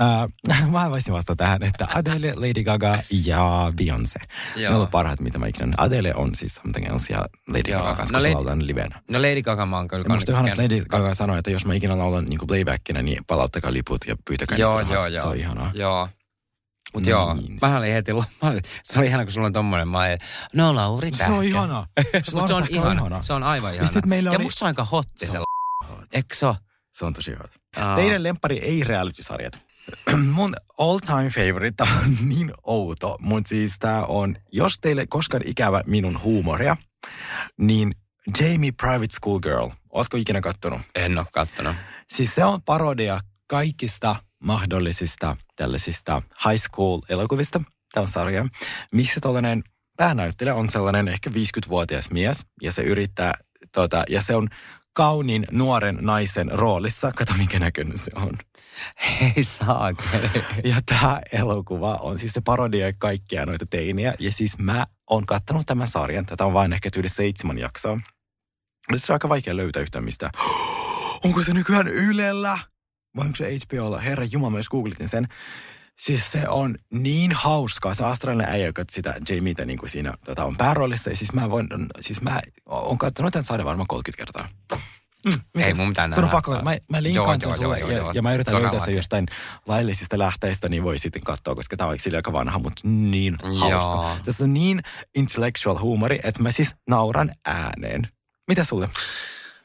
[0.00, 4.22] uh, mä voisin vastata tähän, että Adele, Lady Gaga ja Beyoncé.
[4.56, 4.80] Ne Joo.
[4.80, 5.74] on parhaat, mitä mä ikinä.
[5.78, 7.82] Adele on siis something else ja Lady Joo.
[7.82, 9.00] Gaga kanssa, No kun Lady- no, laulan livenä.
[9.10, 11.74] No Lady Gaga mä oon kyllä musta ihana, että Lady Gaga sanoi, että jos mä
[11.74, 15.22] ikinä laulan niin playbackina, niin palauttakaa liput ja pyytäkää Joo, joo, joo.
[15.22, 15.70] Se on ihanaa.
[15.74, 16.08] Joo.
[16.94, 17.58] Mut No joo, niin.
[17.62, 20.18] mä olin heti, mä olin, se oli ihana, kun sulla on tommonen, mä olin,
[20.54, 21.34] no Lauri Se Tähkä.
[21.34, 21.86] on ihana.
[22.34, 23.22] Mut se on Tähkä ihana.
[23.22, 23.90] Se on aivan ihana.
[23.92, 25.38] sit meillä ja oli- musta se on aika hotti Se se.
[25.38, 25.44] on
[26.12, 26.56] Eikö se ole?
[26.92, 27.44] Se on tosi hyvä.
[27.96, 29.60] Teidän lempari ei reality-sarjat.
[30.32, 35.80] Mun all time favorite on niin outo, mutta siis tää on, jos teille koskaan ikävä
[35.86, 36.76] minun huumoria,
[37.58, 37.94] niin
[38.40, 39.68] Jamie Private School Girl.
[39.90, 40.80] Ootko ikinä kattonut?
[40.94, 41.76] En oo kattonut.
[42.08, 47.62] Siis se on parodia kaikista mahdollisista tällaisista high school elokuvista.
[47.92, 48.46] Tämä on sarja,
[48.92, 49.62] missä tällainen
[49.96, 53.32] päänäyttelijä on sellainen ehkä 50-vuotias mies ja se yrittää,
[53.72, 54.48] tota, ja se on
[54.92, 57.12] kauniin nuoren naisen roolissa.
[57.12, 58.38] Kato, minkä näköinen se on.
[59.20, 60.30] Hei saakeli.
[60.64, 64.14] Ja tämä elokuva on siis se parodia kaikkia noita teiniä.
[64.18, 66.26] Ja siis mä oon kattanut tämän sarjan.
[66.26, 68.00] Tätä on vain ehkä yli seitsemän jaksoa.
[68.92, 70.30] Ja Se on aika vaikea löytää yhtään mistä.
[71.24, 72.58] Onko se nykyään Ylellä?
[73.16, 73.98] Vai onko se HBOlla?
[73.98, 75.28] Herra Jumala, myös googletin sen.
[75.98, 77.94] Siis se on niin hauskaa.
[77.94, 81.10] Se australialainen äijä, joka sitä Jamietä niin kuin siinä tota, on pääroolissa.
[81.10, 81.68] Ja siis mä voin,
[82.00, 84.48] siis mä oon katsonut tämän sarjan varmaan 30 kertaa.
[85.26, 86.52] Mm, Ei mun pitää Se on pakko.
[86.62, 88.12] Mä, mä linkkaan Joo, sen joo, sulle joo, ja, joo.
[88.14, 89.26] ja, mä yritän löytää sen jostain
[89.68, 93.70] laillisista lähteistä, niin voi sitten katsoa, koska tämä on sille aika vanha, mutta niin Joo.
[93.70, 94.24] hauska.
[94.24, 94.80] Tässä on niin
[95.14, 98.08] intellectual huumori, että mä siis nauran ääneen.
[98.48, 98.88] Mitä sulle?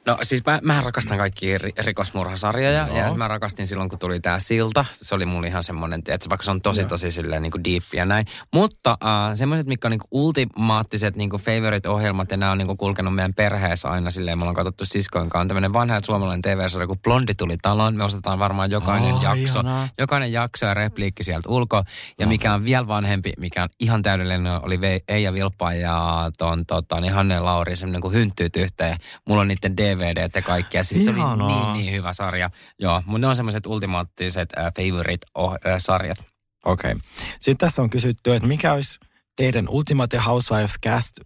[0.07, 2.97] No siis mä, mä rakastan kaikkia ri- rikosmurhasarjoja Joo.
[2.97, 4.85] ja mä rakastin silloin, kun tuli tää Silta.
[4.93, 6.87] Se oli mulle ihan semmoinen, että vaikka se on tosi Joo.
[6.89, 8.25] tosi silleen niin kuin deep ja näin.
[8.53, 12.67] Mutta äh, semmoiset, mitkä on niin kuin ultimaattiset niin kuin favorite-ohjelmat ja nämä on niin
[12.67, 14.37] kuin kulkenut meidän perheessä aina silleen.
[14.37, 17.95] Me ollaan katsottu siskoin kanssa tämmöinen vanha suomalainen TV-sarja, kun Blondi tuli taloon.
[17.95, 19.59] Me ostetaan varmaan jokainen Oh, jakso.
[19.59, 19.89] ihanaa.
[19.97, 21.83] Jokainen jakso ja repliikki sieltä ulkoa.
[22.19, 27.01] Ja mikä on vielä vanhempi, mikä on ihan täydellinen, oli Eija Vilppa ja ton, tota,
[27.01, 28.97] niin Hanne Lauri, semmoinen kuin hynttyyt yhteen.
[29.25, 29.96] Mulla on niiden DVD
[30.35, 30.83] ja kaikkea.
[30.83, 32.49] Siis se oli niin, niin hyvä sarja.
[32.79, 36.17] Joo, mutta ne on semmoiset ultimaattiset äh, favorite-sarjat.
[36.65, 36.91] Okei.
[36.91, 37.01] Okay.
[37.39, 38.99] Sitten tässä on kysytty, että mikä olisi
[39.35, 41.19] teidän Ultimate Housewives cast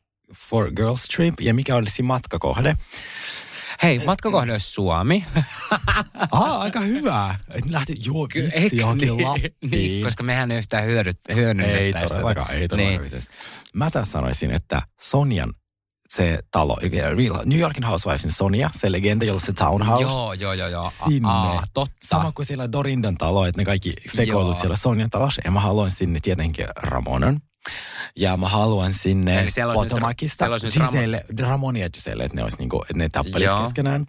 [0.49, 2.75] for Girls Trip ja mikä olisi matkakohde?
[3.83, 5.25] Hei, matkakohde olisi Suomi.
[6.31, 7.35] Ah, aika hyvä.
[7.55, 8.27] Et lähti, joo,
[8.61, 9.55] vitsi, johonkin Lappiin.
[9.71, 12.07] niin, koska mehän ei yhtään hyödyt, hyödynnettäisi Ei tätä.
[12.07, 13.11] todellakaan, ei todellakaan Niin.
[13.11, 13.23] niin.
[13.73, 15.53] Mä tässä sanoisin, että Sonjan
[16.15, 16.77] se talo,
[17.15, 20.03] Real, New Yorkin Housewivesin Sonia, se legenda, jolla se townhouse.
[20.03, 20.91] Joo, joo, joo, joo.
[21.03, 21.29] Sinne.
[21.29, 21.95] Aa, totta.
[22.03, 25.41] Sama kuin siellä Dorindan talo, että ne kaikki sekoilut siellä Sonjan talossa.
[25.45, 27.39] Ja mä haluan sinne tietenkin Ramonan.
[28.15, 32.35] Ja mä haluan sinne Eli siellä olisi nyt- siellä Ram- Giselle, Ramon ja Giselle, että
[32.37, 33.63] ne, olisi niinku, että ne tappelis Joo.
[33.63, 34.05] keskenään.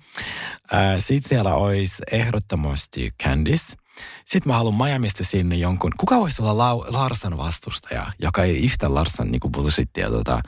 [0.74, 3.76] Äh, Sitten siellä olisi ehdottomasti Candice.
[4.24, 8.94] Sitten mä haluan Miamista sinne jonkun, kuka voisi olla Lau, Larsan vastustaja, joka ei yhtä
[8.94, 10.40] Larsan niinku bullshittia tota,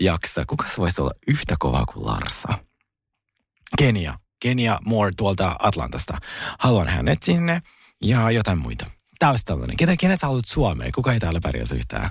[0.00, 0.44] jaksa.
[0.46, 2.58] Kuka se voisi olla yhtä kova kuin Larsa?
[3.78, 4.18] Kenia.
[4.40, 6.18] Kenia Moore tuolta Atlantasta.
[6.58, 7.62] Haluan hänet sinne
[8.02, 8.86] ja jotain muita.
[9.18, 9.76] Tämä olisi tällainen.
[9.98, 10.92] Kenet sä haluat Suomeen?
[10.92, 12.10] Kuka ei täällä pärjäisi yhtään?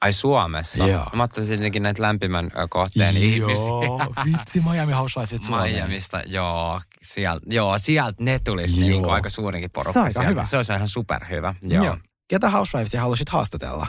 [0.00, 0.86] Ai Suomessa?
[0.86, 1.06] Joo.
[1.14, 3.64] Mä ajattelin jotenkin näitä lämpimän kohteen ihmisiä.
[3.64, 5.74] Joo, vitsi Miami Housewives Suomeen.
[5.74, 8.88] Miamista, joo, sieltä, joo, sieltä ne tulisi Joo.
[8.88, 10.28] niin aika suurinkin porukka Se on sieltä.
[10.28, 10.44] hyvä.
[10.44, 11.54] Se olisi ihan superhyvä.
[11.62, 11.84] Joo.
[11.84, 11.96] Joo.
[12.28, 13.86] ketä Housewivesia haluaisit haastatella?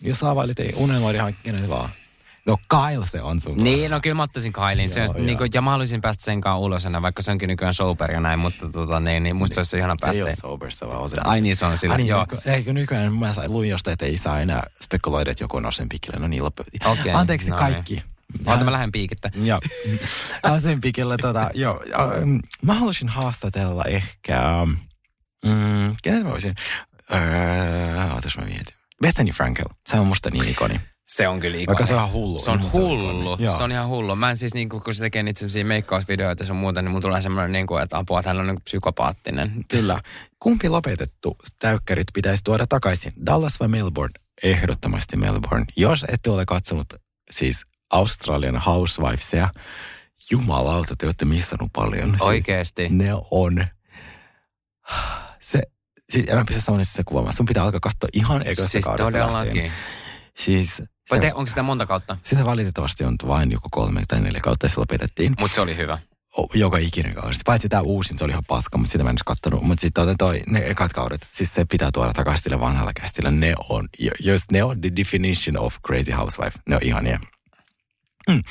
[0.00, 1.90] Jos availit ei unelmoida ihan kenet vaan.
[2.46, 3.56] No Kyle se on sun.
[3.56, 4.90] Niin, no kyllä mä ottaisin Kailin.
[4.90, 7.48] Se, Joo, niin kuin, ja mä haluaisin päästä sen kanssa ulos enää, vaikka se onkin
[7.48, 10.24] nykyään sober ja näin, mutta tota, niin, niin musta se olisi ihana Se ei päästä.
[10.46, 11.16] ole sober, se vaan on se.
[11.24, 11.92] Ai niin, se on sillä.
[11.94, 12.26] Ai niin, joo.
[12.46, 15.88] eikö nykyään mä sain, luin jostain, että ei saa enää spekuloida, että joku on sen
[15.88, 16.18] pikille.
[16.18, 16.62] No niin, loppu.
[16.84, 17.72] Okei, Anteeksi no niin.
[17.72, 18.02] kaikki.
[18.46, 19.30] Oota, mä lähden piikittä.
[19.44, 19.60] Joo.
[20.58, 21.80] Sen pikillä, tota, joo.
[22.00, 24.40] ähm, Mä haluaisin haastatella ehkä,
[25.44, 26.54] mm, kenet mä voisin,
[27.14, 28.74] öö, ootas mä mietin.
[29.02, 30.80] Bethany Frankel, se on musta niin ikoni.
[31.16, 31.66] Se on kyllä ikoni.
[31.66, 32.40] Vaikka se on ihan hullu.
[32.40, 33.20] Se on mutta hullu.
[33.20, 33.44] ikoni.
[33.44, 33.56] Joo.
[33.56, 34.16] Se on ihan hullu.
[34.16, 37.22] Mä en siis niinku, kun se tekee niitä semmosia meikkausvideoita ja muuta, niin mun tulee
[37.22, 39.64] semmoinen niinku, että apua, että hän on niinku psykopaattinen.
[39.68, 40.00] Kyllä.
[40.38, 43.12] Kumpi lopetettu täykkärit pitäisi tuoda takaisin?
[43.26, 44.12] Dallas vai Melbourne?
[44.42, 45.64] Ehdottomasti Melbourne.
[45.76, 46.86] Jos ette ole katsonut
[47.30, 49.48] siis Australian Housewivesia,
[50.30, 52.08] jumalauta, te olette missannut paljon.
[52.10, 52.88] Siis Oikeesti.
[52.88, 53.66] ne on...
[55.40, 55.62] Se,
[56.10, 57.34] siis en mä pysty sanomaan se kuvaamaan.
[57.34, 59.26] Sun pitää alkaa katsoa ihan ekasta Siis kaudesta lähtien.
[59.26, 59.72] todellakin.
[60.38, 60.82] Siis
[61.12, 62.16] Vai se, te, onko sitä monta kautta?
[62.24, 65.34] sitä valitettavasti on vain joku kolme tai neljä kautta ja se lopetettiin.
[65.40, 65.98] Mutta se oli hyvä.
[66.38, 67.40] O- joka ikinen kausi.
[67.44, 69.62] Paitsi tämä uusin, se oli ihan paska, mutta sitä mä en edes kattonut.
[69.62, 73.30] Mutta sitten toi, ne ekat kaudet, siis se pitää tuoda takaisin sille vanhalla kästillä.
[73.30, 76.58] Ne on, jo- jos ne on the definition of crazy housewife.
[76.68, 77.18] Ne on ihania.
[78.30, 78.42] Mm.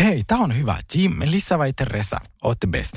[0.00, 0.78] Hei, tää on hyvä.
[0.92, 2.16] Team Melissa vai Teresa?
[2.42, 2.94] Ootte best.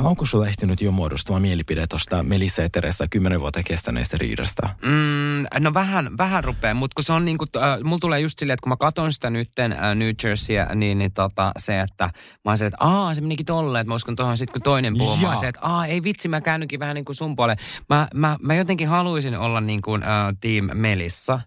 [0.00, 4.68] Onko sulla ehtinyt jo muodostua mielipide tuosta Melissa ja Teresa kymmenen vuotta kestäneestä riidasta?
[4.82, 8.54] Mm, no vähän, vähän rupeaa, mutta kun se on niinku, äh, mulla tulee just silleen,
[8.54, 12.04] että kun mä katon sitä nytten äh, New Jerseyä, niin, niin tota, se, että
[12.44, 14.94] mä oon se, että aa, se menikin tolleen, että mä uskon tuohon sitten kun toinen
[14.98, 17.58] puhuu, mä oon se, että aa, ei vitsi, mä käännynkin vähän niin kuin sun puoleen.
[17.88, 20.08] Mä, mä, mä jotenkin haluaisin olla niin kuin äh,
[20.40, 21.40] team Melissa.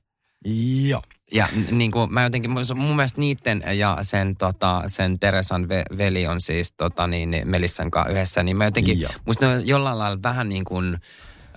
[0.88, 1.02] Joo.
[1.32, 6.28] Ja niin kuin mä jotenkin, mun mielestä niitten ja sen, tota, sen Teresan ve, veli
[6.28, 9.12] on siis tota, niin, niin Melissan kanssa yhdessä, niin mä jotenkin, Joo.
[9.26, 10.94] musta ne on jollain lailla vähän niin kuin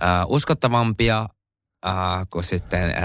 [0.03, 1.29] äh, uskottavampia
[1.85, 1.93] äh,
[2.29, 3.03] kuin sitten äh,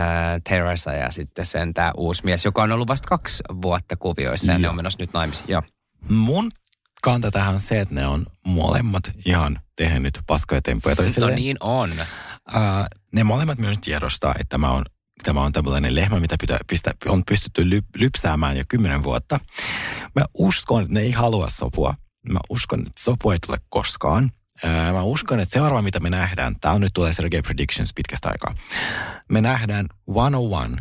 [0.49, 4.59] Teresa ja sitten sen tämä uusi mies, joka on ollut vasta kaksi vuotta kuvioissa ja
[4.59, 4.71] ne Joo.
[4.71, 5.49] on menossa nyt naimisiin.
[5.49, 5.63] Joo.
[6.09, 6.51] Mun
[7.03, 11.91] kanta tähän on se, että ne on molemmat ihan tehnyt paskoja temppuja No niin on.
[12.55, 14.85] Ää, ne molemmat myös tiedostaa, että tämä on,
[15.23, 19.41] tämä on tällainen lehmä, mitä pitää, pistä, on pystytty ly, lypsäämään jo kymmenen vuotta.
[20.15, 21.95] Mä uskon, että ne ei halua sopua.
[22.29, 24.31] Mä uskon, että sopua ei tule koskaan.
[24.93, 28.55] Mä uskon, että seuraava, mitä me nähdään, tämä on nyt tulee Sergei Predictions pitkästä aikaa.
[29.29, 30.77] Me nähdään 101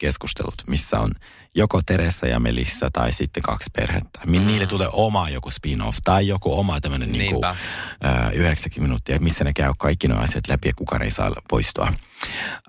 [0.00, 1.10] keskustelut, missä on
[1.54, 4.20] joko Teresa ja Melissa tai sitten kaksi perhettä.
[4.26, 4.46] Mm.
[4.46, 9.52] Niille tulee oma joku spin-off tai joku oma tämmöinen niinku, ää, 90 minuuttia, missä ne
[9.52, 11.92] käy kaikki nuo asiat läpi ja kukaan ei saa poistua.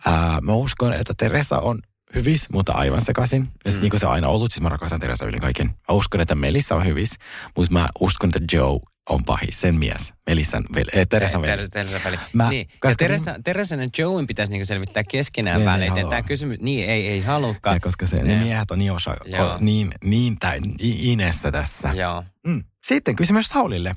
[0.06, 1.80] Ää, mä uskon, että Teresa on
[2.16, 3.48] hyvis, mutta aivan sekaisin.
[3.66, 3.80] Ja mm.
[3.82, 5.68] niin kuin se on aina ollut, siis mä rakastan Teresa yli kaiken.
[5.68, 7.10] Mä uskon, että Melissa on hyvis,
[7.58, 10.14] mutta mä uskon, että Joe on pahis, sen mies.
[10.28, 11.52] Melissan veli, eh, Teresan veli.
[11.52, 12.18] Teresa, Teresa väli.
[12.34, 12.68] Mä- niin.
[12.84, 15.94] Ja Teresa, Teresa ja Joeyn pitäisi niinku selvittää keskenään väleitä.
[15.94, 16.10] haluaa.
[16.10, 17.76] Tämä kysymys, niin ei, ei halukkaan.
[17.76, 18.44] Ja koska se, ne Ne.
[18.44, 19.16] miehet on niin, osa,
[19.60, 21.90] niin, niin tai, inessä tässä.
[21.94, 22.24] Joo.
[22.48, 22.64] Mm.
[22.84, 23.94] Sitten kysymys Saulille.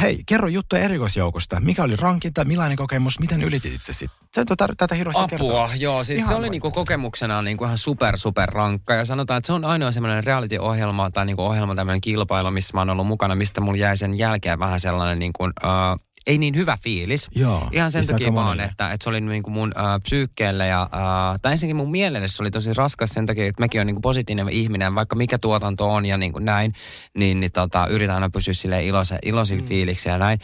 [0.00, 1.60] Hei, kerro juttuja erikoisjoukosta.
[1.60, 4.46] Mikä oli rankinta, millainen kokemus, miten ylitit itse sitten?
[4.62, 5.64] Tar- tätä hirveästi kertoa.
[5.64, 6.04] Apua, joo.
[6.04, 8.94] Siis Ihan se oli niinku kokemuksena niinku ihan super, super rankka.
[8.94, 12.80] Ja sanotaan, että se on ainoa semmoinen reality-ohjelma tai niinku ohjelma, tämmöinen kilpailu, missä mä
[12.80, 16.76] oon ollut mukana, mistä mulla jäi sen jälkeen vähän sellainen niinku, uh, ei niin hyvä
[16.82, 17.28] fiilis.
[17.34, 17.68] Joo.
[17.72, 21.52] Ihan sen takia vaan, että, että se oli niinku mun äh, psyykkeelle ja, äh, tai
[21.52, 24.94] ensinnäkin mun mielelle se oli tosi raskas sen takia, että mäkin olen niinku positiivinen ihminen,
[24.94, 26.72] vaikka mikä tuotanto on ja niinku näin,
[27.16, 29.68] niin, niin tota, yritän aina pysyä silleen ilose, iloisilla mm.
[29.68, 30.38] fiiliksi ja näin.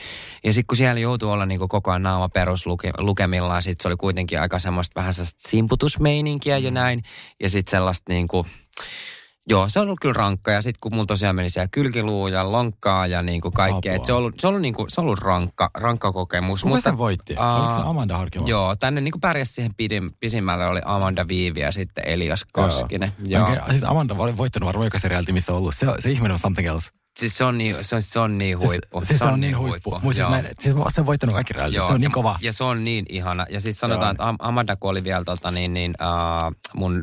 [0.44, 4.40] Ja sitten kun siellä joutuu olla niinku koko ajan naama peruslukemillaan, sitten se oli kuitenkin
[4.40, 6.64] aika semmoista vähän sellaista simputusmeininkiä Mm.
[6.64, 7.02] ja näin.
[7.40, 8.46] Ja sitten sellaista niinku,
[9.48, 10.50] Joo, se on ollut kyllä rankka.
[10.50, 13.92] Ja sitten kun mulla tosiaan meni siellä kylkiluu ja lonkkaa ja niinku kaikkea.
[13.92, 13.96] Apua.
[13.96, 16.62] Et se on ollut, se on ollut, niinku, se on ollut rankka, rankka kokemus.
[16.62, 17.34] Kuka sen voitti?
[17.38, 18.46] Aa, Oliko se Amanda Harkimo?
[18.46, 23.08] Joo, tänne niin kuin pärjäsi siihen pidin, pisimmälle oli Amanda Viivi ja sitten Elias Koskinen.
[23.26, 23.48] Joo.
[23.48, 23.52] Joo.
[23.52, 25.74] Okay, siis Amanda oli voittanut varmaan reality, missä on ollut.
[25.74, 26.90] Se, se ihminen on something else.
[27.18, 28.98] Siis se on niin, se on, se on niin huippu.
[28.98, 29.90] Siis, siis se on niin huippu.
[29.90, 30.12] huippu.
[30.12, 31.76] Siis, mä, siis se on voittanut kaikki reality.
[31.76, 32.38] Joo, Se on niin kova.
[32.40, 33.46] Ja se on niin ihana.
[33.50, 37.02] Ja siis sanotaan, että Am- Amanda oli vielä tota, niin, niin, uh, mun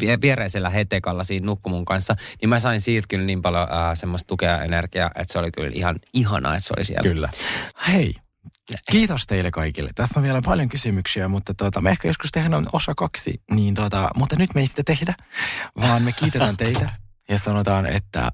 [0.00, 3.68] vie- viereisellä hetekalla siinä nukku mun kanssa, niin mä sain siitä kyllä niin paljon uh,
[3.94, 7.08] semmoista tukea ja energiaa, että se oli kyllä ihan ihanaa, että se oli siellä.
[7.08, 7.28] Kyllä.
[7.88, 8.14] Hei,
[8.90, 9.90] kiitos teille kaikille.
[9.94, 14.08] Tässä on vielä paljon kysymyksiä, mutta tota, me ehkä joskus tehdään osa kaksi, niin tota,
[14.16, 15.14] mutta nyt me ei sitä tehdä,
[15.80, 16.86] vaan me kiitetään teitä
[17.28, 18.32] ja sanotaan, että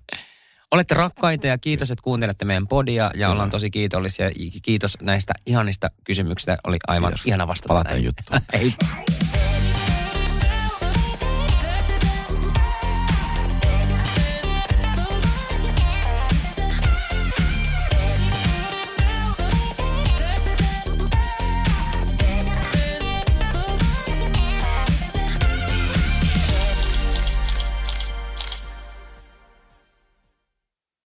[0.73, 4.29] Olette rakkaita ja kiitos, että kuuntelette meidän podia ja ollaan tosi kiitollisia.
[4.63, 6.57] Kiitos näistä ihanista kysymyksistä.
[6.65, 7.27] Oli aivan Kiitos.
[7.27, 8.41] ihana vastata Palataan juttuun.
[8.53, 8.73] Hei.